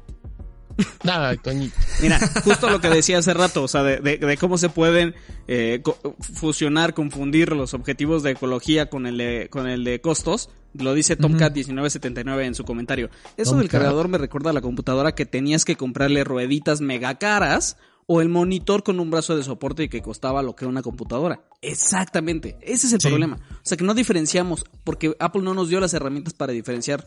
Mira, 2.03 2.21
justo 2.45 2.71
lo 2.71 2.81
que 2.81 2.89
decía 2.89 3.19
hace 3.19 3.35
rato, 3.35 3.63
o 3.63 3.69
sea, 3.69 3.83
de, 3.83 4.37
cómo 4.39 4.59
se 4.59 4.69
pueden 4.69 5.15
eh, 5.49 5.83
fusionar, 6.21 6.95
confundir 6.95 7.53
los 7.53 7.75
objetivos 7.75 8.23
de 8.23 8.33
ecología 8.33 8.89
con 8.89 9.07
el 9.07 9.19
de, 9.19 9.49
con 9.51 9.69
el 9.69 9.85
de 9.85 10.01
costos. 10.01 10.51
Lo 10.75 10.95
dice 10.95 11.19
Tomcat1979 11.19 12.45
en 12.45 12.55
su 12.55 12.65
comentario. 12.65 13.11
Eso 13.37 13.57
del 13.57 13.69
cargador 13.69 14.09
me 14.09 14.19
recuerda 14.19 14.51
a 14.51 14.53
la 14.53 14.61
computadora 14.61 15.15
que 15.15 15.27
tenías 15.27 15.65
que 15.65 15.77
comprarle 15.77 16.25
rueditas 16.25 16.81
mega 16.81 17.17
caras 17.17 17.77
o 18.07 18.23
el 18.23 18.29
monitor 18.29 18.83
con 18.83 19.01
un 19.01 19.11
brazo 19.11 19.37
de 19.37 19.43
soporte 19.43 19.85
y 19.85 19.89
que 19.89 20.01
costaba 20.01 20.43
lo 20.43 20.57
que 20.57 20.67
una 20.67 20.83
computadora. 20.83 21.43
Exactamente, 21.61 22.57
ese 22.63 22.87
es 22.87 22.93
el 22.95 23.01
problema. 23.01 23.39
O 23.51 23.61
sea 23.63 23.77
que 23.77 23.85
no 23.85 23.93
diferenciamos 23.93 24.65
porque 24.83 25.15
Apple 25.19 25.43
no 25.43 25.53
nos 25.53 25.69
dio 25.69 25.79
las 25.79 25.93
herramientas 25.93 26.33
para 26.33 26.53
diferenciar 26.53 27.07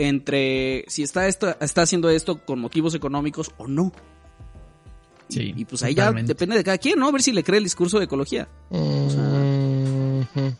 entre 0.00 0.84
si 0.88 1.02
está, 1.02 1.28
esto, 1.28 1.54
está 1.60 1.82
haciendo 1.82 2.08
esto 2.08 2.44
con 2.44 2.58
motivos 2.58 2.94
económicos 2.94 3.50
o 3.58 3.68
no. 3.68 3.92
Sí, 5.28 5.52
y, 5.54 5.64
pues 5.64 5.82
ahí 5.82 5.94
ya 5.94 6.10
depende 6.10 6.56
de 6.56 6.64
cada 6.64 6.78
quien, 6.78 6.98
¿no? 6.98 7.06
A 7.06 7.12
ver 7.12 7.22
si 7.22 7.32
le 7.32 7.44
cree 7.44 7.58
el 7.58 7.64
discurso 7.64 7.98
de 7.98 8.06
ecología. 8.06 8.48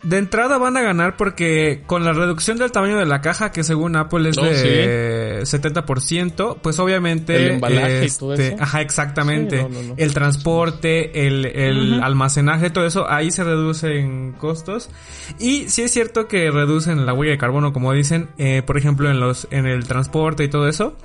De 0.02 0.18
entrada 0.18 0.58
van 0.58 0.76
a 0.76 0.82
ganar 0.82 1.16
porque 1.16 1.82
con 1.86 2.04
la 2.04 2.12
reducción 2.12 2.58
del 2.58 2.72
tamaño 2.72 2.98
de 2.98 3.06
la 3.06 3.20
caja, 3.20 3.52
que 3.52 3.64
según 3.64 3.96
Apple 3.96 4.30
es 4.30 4.36
de 4.36 5.40
70%, 5.42 6.58
pues 6.62 6.78
obviamente... 6.78 7.36
El 7.36 7.50
embalaje 7.52 8.06
y 8.06 8.10
todo 8.10 8.34
este, 8.34 8.54
eso. 8.54 8.62
Ajá, 8.62 8.80
exactamente. 8.80 9.66
el 9.96 10.14
transporte, 10.14 11.26
el, 11.26 11.46
el 11.46 12.02
almacenaje, 12.02 12.70
todo 12.70 12.86
eso, 12.86 13.10
ahí 13.10 13.30
se 13.30 13.44
reducen 13.44 14.32
costos. 14.32 14.90
Y 15.38 15.68
sí 15.68 15.82
es 15.82 15.92
cierto 15.92 16.28
que 16.28 16.50
reducen 16.50 17.06
la 17.06 17.12
huella 17.12 17.32
de 17.32 17.38
carbono, 17.38 17.72
como 17.72 17.92
dicen, 17.92 18.28
eh, 18.38 18.62
por 18.64 18.76
ejemplo, 18.78 19.10
en, 19.10 19.20
los, 19.20 19.48
en 19.50 19.66
el 19.66 19.86
transporte 19.86 20.44
y 20.44 20.48
todo 20.48 20.68
eso. 20.68 20.96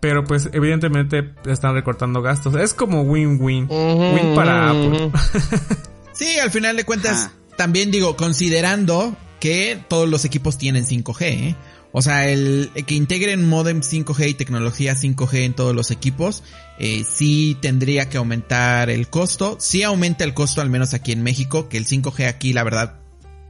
Pero 0.00 0.24
pues 0.24 0.50
evidentemente 0.52 1.32
están 1.46 1.74
recortando 1.74 2.20
gastos. 2.20 2.54
Es 2.56 2.74
como 2.74 3.02
win-win. 3.02 3.68
Win 3.70 4.34
para 4.34 4.70
Apple. 4.70 5.10
sí, 6.12 6.38
al 6.38 6.50
final 6.50 6.76
de 6.76 6.84
cuentas, 6.84 7.30
también 7.56 7.90
digo, 7.90 8.16
considerando 8.16 9.16
que 9.40 9.78
todos 9.88 10.08
los 10.08 10.24
equipos 10.24 10.58
tienen 10.58 10.86
5G, 10.86 11.22
¿eh? 11.22 11.56
O 11.96 12.02
sea, 12.02 12.28
el, 12.28 12.72
que 12.88 12.96
integren 12.96 13.48
modem 13.48 13.80
5G 13.80 14.30
y 14.30 14.34
tecnología 14.34 14.96
5G 14.96 15.44
en 15.44 15.54
todos 15.54 15.76
los 15.76 15.92
equipos, 15.92 16.42
eh, 16.76 17.04
sí 17.08 17.56
tendría 17.60 18.08
que 18.08 18.16
aumentar 18.16 18.90
el 18.90 19.06
costo. 19.06 19.58
Sí 19.60 19.84
aumenta 19.84 20.24
el 20.24 20.34
costo, 20.34 20.60
al 20.60 20.70
menos 20.70 20.92
aquí 20.92 21.12
en 21.12 21.22
México, 21.22 21.68
que 21.68 21.76
el 21.76 21.86
5G 21.86 22.26
aquí, 22.26 22.52
la 22.52 22.64
verdad, 22.64 22.98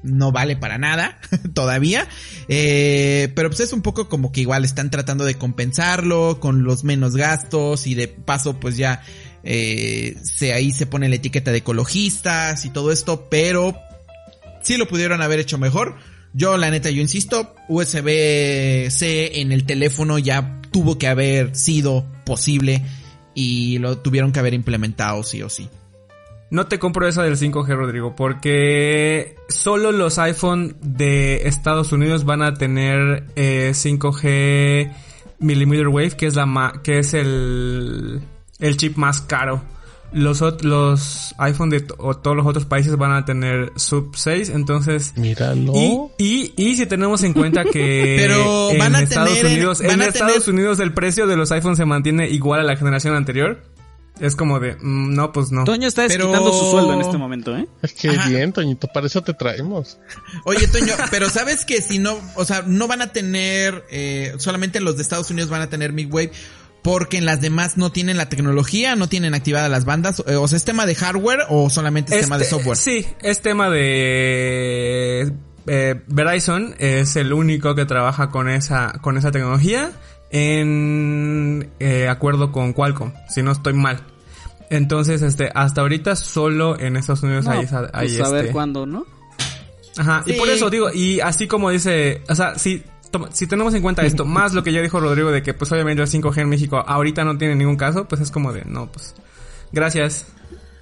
no 0.03 0.31
vale 0.31 0.57
para 0.57 0.77
nada 0.77 1.19
todavía. 1.55 2.07
Eh, 2.49 3.33
pero 3.35 3.49
pues 3.49 3.61
es 3.61 3.73
un 3.73 3.81
poco 3.81 4.11
como 4.11 4.31
que 4.31 4.43
igual 4.43 4.67
están 4.67 4.91
tratando 4.91 5.25
de 5.25 5.37
compensarlo 5.37 6.39
con 6.39 6.65
los 6.65 6.85
menos 6.85 7.17
gastos 7.17 7.87
y 7.87 7.95
de 7.95 8.09
paso 8.09 8.61
pues 8.61 8.77
ya 8.77 9.03
eh, 9.43 10.19
se, 10.23 10.53
ahí 10.53 10.71
se 10.71 10.85
pone 10.87 11.09
la 11.09 11.17
etiqueta 11.17 11.51
de 11.51 11.59
ecologistas 11.59 12.67
y 12.67 12.71
todo 12.71 12.93
esto, 12.93 13.29
pero 13.31 13.75
sí 14.65 14.77
lo 14.77 14.89
pudieron 14.89 15.23
haber 15.23 15.39
hecho 15.39 15.59
mejor. 15.59 15.95
Yo, 16.33 16.57
la 16.57 16.71
neta, 16.71 16.91
yo 16.91 17.01
insisto, 17.01 17.55
USB-C 17.69 19.41
en 19.41 19.53
el 19.53 19.65
teléfono 19.65 20.19
ya 20.19 20.61
tuvo 20.73 20.99
que 20.99 21.07
haber 21.07 21.55
sido 21.55 22.05
posible 22.27 22.83
y 23.35 23.79
lo 23.79 23.99
tuvieron 23.99 24.33
que 24.33 24.41
haber 24.41 24.55
implementado 24.55 25.23
sí 25.23 25.43
o 25.43 25.49
sí. 25.49 25.69
No 26.51 26.67
te 26.67 26.79
compro 26.79 27.07
esa 27.07 27.23
del 27.23 27.37
5G, 27.37 27.67
Rodrigo, 27.69 28.17
porque 28.17 29.37
solo 29.49 29.93
los 29.93 30.19
iPhone 30.19 30.77
de 30.83 31.49
Estados 31.49 31.93
Unidos 31.93 32.25
van 32.25 32.43
a 32.43 32.55
tener 32.55 33.27
5G 33.35 34.21
eh, 34.25 34.93
millimeter 35.39 35.89
wave, 35.89 36.13
que 36.13 36.27
es 36.27 36.35
la 36.35 36.81
que 36.83 36.99
es 36.99 37.15
el 37.15 38.21
chip 38.77 38.97
más 38.97 39.21
caro. 39.21 39.63
Los, 40.15 40.41
los 40.63 41.35
iPhone 41.39 41.71
de 41.71 41.81
todos 41.81 42.37
los 42.37 42.47
otros 42.47 42.65
países 42.67 42.97
van 42.97 43.13
a 43.13 43.25
tener 43.25 43.73
sub 43.77 44.15
6, 44.15 44.51
entonces... 44.51 45.13
Míralo. 45.17 45.73
Y, 46.19 46.53
y, 46.57 46.77
si 46.77 46.87
tenemos 46.87 47.23
en 47.25 47.33
cuenta 47.33 47.65
que 47.65 48.15
Pero 48.21 48.69
van 48.79 48.95
en 48.95 49.03
Estados 49.03 49.43
Unidos, 49.43 49.81
en 49.81 50.03
Estados 50.03 50.47
Unidos 50.47 50.79
el 50.79 50.95
precio 50.95 51.27
de 51.27 51.37
los 51.37 51.51
iPhones 51.51 51.79
se 51.79 51.85
mantiene 51.85 52.29
igual 52.29 52.61
a 52.61 52.63
la 52.63 52.77
generación 52.77 53.15
anterior. 53.15 53.63
Es 54.21 54.37
como 54.37 54.61
de, 54.61 54.77
mm, 54.77 55.15
no, 55.15 55.33
pues 55.33 55.51
no. 55.51 55.65
Toño 55.65 55.89
está 55.89 56.03
desquitando 56.03 56.53
su 56.53 56.71
sueldo 56.71 56.95
en 56.95 57.01
este 57.01 57.19
momento, 57.19 57.57
¿eh? 57.57 57.67
Es 57.83 57.95
que 57.95 58.17
bien, 58.29 58.53
Toñito, 58.53 58.87
para 58.87 59.09
eso 59.09 59.23
te 59.23 59.35
traemos. 59.35 59.99
Oye, 60.45 60.69
Toño, 60.69 60.95
pero 61.11 61.29
sabes 61.29 61.65
que 61.65 61.83
si 61.83 61.99
no, 61.99 62.17
o 62.37 62.45
sea, 62.45 62.63
no 62.65 62.87
van 62.87 63.03
a 63.03 63.09
tener, 63.09 63.85
eh, 63.91 64.35
solamente 64.39 64.81
los 64.81 64.97
de 64.97 65.03
Estados 65.03 65.33
Unidos 65.33 65.51
van 65.51 65.63
a 65.63 65.69
tener 65.69 65.93
Midwave 65.93 66.31
porque 66.85 67.17
en 67.17 67.25
las 67.25 67.41
demás 67.41 67.79
no 67.79 67.91
tienen 67.91 68.19
la 68.19 68.29
tecnología, 68.29 68.95
no 68.95 69.09
tienen 69.09 69.33
activadas 69.33 69.71
las 69.71 69.87
bandas, 69.87 70.23
eh, 70.27 70.37
o 70.37 70.47
sea, 70.47 70.59
es 70.59 70.65
tema 70.65 70.85
de 70.85 70.95
hardware 70.95 71.41
o 71.49 71.71
solamente 71.71 72.15
es 72.15 72.21
tema 72.21 72.37
de 72.37 72.45
este, 72.45 72.57
software. 72.57 72.77
Sí, 72.77 73.07
es 73.23 73.41
tema 73.41 73.71
de 73.71 75.33
eh, 75.67 76.03
Verizon 76.07 76.75
es 76.79 77.17
el 77.17 77.33
único 77.33 77.75
que 77.75 77.87
trabaja 77.87 78.29
con 78.29 78.51
esa 78.51 78.93
con 79.01 79.17
esa 79.17 79.31
tecnología 79.31 79.93
en 80.31 81.71
eh, 81.81 82.07
acuerdo 82.07 82.53
con 82.53 82.75
Qualcomm, 82.75 83.15
si 83.31 83.43
no 83.43 83.53
estoy 83.53 83.73
mal. 83.73 84.03
Entonces, 84.69 85.23
este, 85.23 85.51
hasta 85.55 85.81
ahorita 85.81 86.17
solo 86.17 86.79
en 86.79 86.97
Estados 86.97 87.23
Unidos 87.23 87.47
hay, 87.47 87.67
hay 87.95 88.09
pues 88.09 88.21
a 88.21 88.29
ver 88.29 88.53
cuándo, 88.53 88.85
¿no? 88.85 89.07
Ajá, 89.97 90.23
y 90.27 90.35
por 90.35 90.51
eso 90.51 90.69
digo, 90.69 90.93
y 90.93 91.21
así 91.21 91.47
como 91.47 91.71
dice, 91.71 92.21
o 92.29 92.35
sea, 92.35 92.59
si 92.59 92.83
si 93.33 93.47
tenemos 93.47 93.75
en 93.75 93.83
cuenta 93.83 94.05
esto, 94.05 94.25
más 94.25 94.55
lo 94.55 94.63
que 94.63 94.73
ya 94.73 94.81
dijo 94.81 95.01
Rodrigo 95.01 95.31
de 95.31 95.43
que 95.43 95.55
pues 95.55 95.71
obviamente 95.73 96.03
el 96.03 96.09
5G 96.09 96.43
en 96.43 96.49
México 96.49 96.83
ahorita 96.87 97.25
no 97.25 97.37
tiene 97.39 97.55
ningún 97.55 97.77
caso, 97.77 98.07
pues 98.07 98.21
es 98.21 98.31
como 98.31 98.53
de, 98.53 98.65
no, 98.65 98.91
pues, 98.91 99.15
gracias. 99.73 100.27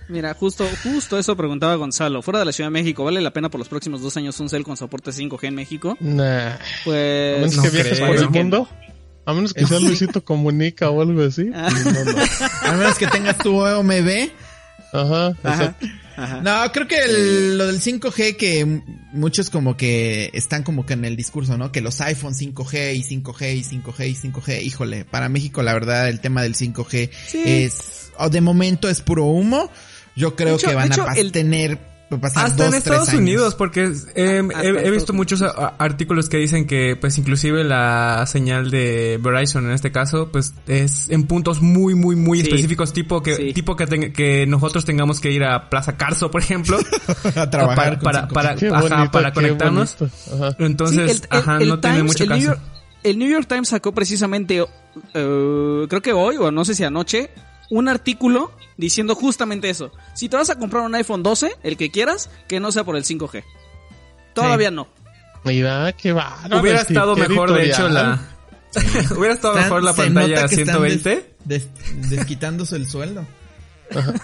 Mira, 0.08 0.34
justo, 0.34 0.68
justo 0.82 1.18
eso 1.18 1.36
preguntaba 1.36 1.74
Gonzalo. 1.76 2.20
Fuera 2.22 2.40
de 2.40 2.44
la 2.44 2.52
Ciudad 2.52 2.68
de 2.68 2.72
México, 2.72 3.04
¿vale 3.04 3.20
la 3.20 3.30
pena 3.30 3.48
por 3.48 3.58
los 3.58 3.68
próximos 3.68 4.02
dos 4.02 4.16
años 4.16 4.38
un 4.40 4.48
cel 4.48 4.64
con 4.64 4.76
soporte 4.76 5.10
5G 5.10 5.44
en 5.44 5.54
México? 5.54 5.96
Nah. 6.00 6.56
Pues... 6.84 7.38
A 7.38 7.40
menos 7.40 7.60
que 7.60 7.70
viajes 7.70 8.00
por 8.00 8.16
el 8.16 8.28
mundo. 8.28 8.68
A 9.24 9.32
menos 9.32 9.54
que 9.54 9.66
sea 9.66 9.78
Luisito 9.78 10.22
Comunica 10.24 10.90
o 10.90 11.00
algo 11.00 11.22
así. 11.22 11.50
Ah. 11.54 11.68
A 12.64 12.72
menos 12.72 12.98
que 12.98 13.06
tengas 13.06 13.38
tu 13.38 13.56
OMB. 13.56 14.30
Ajá, 14.92 15.32
Ajá. 15.42 15.76
No, 16.42 16.72
creo 16.72 16.86
que 16.86 16.96
lo 17.56 17.66
del 17.66 17.80
5G 17.80 18.36
que 18.36 18.82
muchos 19.12 19.50
como 19.50 19.76
que 19.76 20.30
están 20.34 20.62
como 20.62 20.86
que 20.86 20.94
en 20.94 21.04
el 21.04 21.16
discurso, 21.16 21.56
¿no? 21.56 21.72
Que 21.72 21.80
los 21.80 22.00
iPhone 22.00 22.34
5G 22.34 22.94
y 22.96 23.02
5G 23.02 23.56
y 23.56 23.62
5G 23.62 24.08
y 24.08 24.14
5G, 24.14 24.62
híjole, 24.62 25.04
para 25.04 25.28
México 25.28 25.62
la 25.62 25.72
verdad 25.72 26.08
el 26.08 26.20
tema 26.20 26.42
del 26.42 26.54
5G 26.54 27.10
es, 27.44 28.12
de 28.30 28.40
momento 28.40 28.88
es 28.88 29.00
puro 29.00 29.24
humo. 29.24 29.70
Yo 30.14 30.36
creo 30.36 30.58
que 30.58 30.74
van 30.74 30.92
a 30.92 31.14
tener 31.32 31.91
hasta 32.34 32.66
en 32.66 32.74
Estados 32.74 33.12
Unidos, 33.12 33.54
porque 33.54 33.92
eh, 34.14 34.42
he, 34.62 34.90
visto 34.90 35.12
muchos 35.12 35.42
artículos 35.42 36.28
que 36.28 36.38
dicen 36.38 36.66
que, 36.66 36.96
pues, 36.96 37.18
inclusive 37.18 37.64
la 37.64 38.24
señal 38.26 38.70
de 38.70 39.18
Verizon 39.22 39.66
en 39.66 39.72
este 39.72 39.92
caso, 39.92 40.30
pues, 40.30 40.54
es 40.66 41.08
en 41.10 41.26
puntos 41.26 41.60
muy, 41.60 41.94
muy, 41.94 42.16
muy 42.16 42.40
específicos, 42.40 42.92
tipo 42.92 43.22
que, 43.22 43.52
tipo 43.52 43.76
que, 43.76 44.12
que 44.12 44.46
nosotros 44.46 44.84
tengamos 44.84 45.20
que 45.20 45.30
ir 45.30 45.44
a 45.44 45.70
Plaza 45.70 45.96
Carso, 45.96 46.30
por 46.30 46.42
ejemplo, 46.42 46.78
a 47.36 47.50
trabajar 47.50 48.00
para, 48.00 48.28
para, 48.28 48.56
para, 49.10 49.32
conectarnos. 49.32 49.96
Entonces, 50.58 51.22
ajá, 51.30 51.58
no 51.60 51.80
tiene 51.80 52.02
mucho 52.02 52.26
caso. 52.26 52.56
el 53.02 53.18
New 53.18 53.28
York 53.28 53.46
Times 53.48 53.68
sacó 53.68 53.92
precisamente, 53.92 54.64
eh, 55.14 55.86
creo 55.88 56.02
que 56.02 56.12
hoy, 56.12 56.36
o 56.36 56.50
no 56.50 56.64
sé 56.64 56.74
si 56.74 56.84
anoche, 56.84 57.30
un 57.72 57.88
artículo 57.88 58.52
diciendo 58.76 59.14
justamente 59.14 59.70
eso. 59.70 59.92
Si 60.14 60.28
te 60.28 60.36
vas 60.36 60.50
a 60.50 60.58
comprar 60.58 60.84
un 60.84 60.94
iPhone 60.94 61.22
12, 61.22 61.56
el 61.62 61.78
que 61.78 61.90
quieras, 61.90 62.28
que 62.46 62.60
no 62.60 62.70
sea 62.70 62.84
por 62.84 62.96
el 62.96 63.04
5G. 63.04 63.42
Todavía 64.34 64.70
no. 64.70 64.88
Mira, 65.44 65.92
qué 65.92 66.12
va. 66.12 66.38
Hubiera 66.60 66.82
estado 66.82 67.16
mejor, 67.16 67.52
de 67.54 67.66
hecho, 67.66 67.88
la... 67.88 68.20
Hubiera 69.16 69.34
estado 69.34 69.54
mejor 69.54 69.82
la 69.82 69.94
pantalla 69.94 70.48
120. 70.48 71.34
desquitándose 71.44 72.76
el 72.76 72.88
sueldo. 72.88 73.26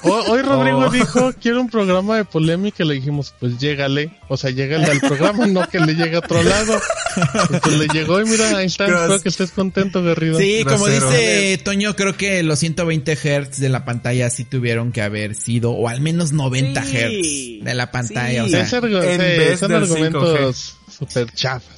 Hoy, 0.02 0.42
Rodrigo 0.42 0.78
oh. 0.78 0.90
dijo, 0.90 1.32
quiero 1.40 1.60
un 1.60 1.68
programa 1.68 2.16
de 2.16 2.24
polémica 2.24 2.84
y 2.84 2.86
le 2.86 2.94
dijimos, 2.94 3.34
pues 3.38 3.58
llégale. 3.58 4.10
O 4.28 4.36
sea, 4.36 4.50
llégale 4.50 4.86
al 4.86 5.00
programa, 5.00 5.46
no 5.46 5.66
que 5.68 5.80
le 5.80 5.94
llegue 5.94 6.16
a 6.16 6.20
otro 6.20 6.42
lado. 6.42 6.80
Pues 7.62 7.78
le 7.78 7.88
llegó 7.88 8.20
y 8.20 8.24
mira, 8.24 8.56
ahí 8.56 8.66
está. 8.66 8.84
Espero 8.84 9.20
que 9.20 9.28
estés 9.28 9.50
contento, 9.50 10.02
Garrido. 10.02 10.38
Sí, 10.38 10.64
como 10.64 10.86
dice 10.86 11.60
Toño, 11.64 11.96
creo 11.96 12.16
que 12.16 12.42
los 12.42 12.58
120 12.60 13.16
Hz 13.16 13.58
de 13.58 13.68
la 13.68 13.84
pantalla 13.84 14.30
sí 14.30 14.44
tuvieron 14.44 14.92
que 14.92 15.02
haber 15.02 15.34
sido, 15.34 15.72
o 15.72 15.88
al 15.88 16.00
menos 16.00 16.32
90 16.32 16.80
Hz 16.80 17.64
de 17.64 17.74
la 17.74 17.90
pantalla. 17.90 18.44
O 18.44 18.48
sea, 18.48 18.66
son 18.66 19.72
argumentos 19.72 20.76
super 20.98 21.32
chafas. 21.32 21.77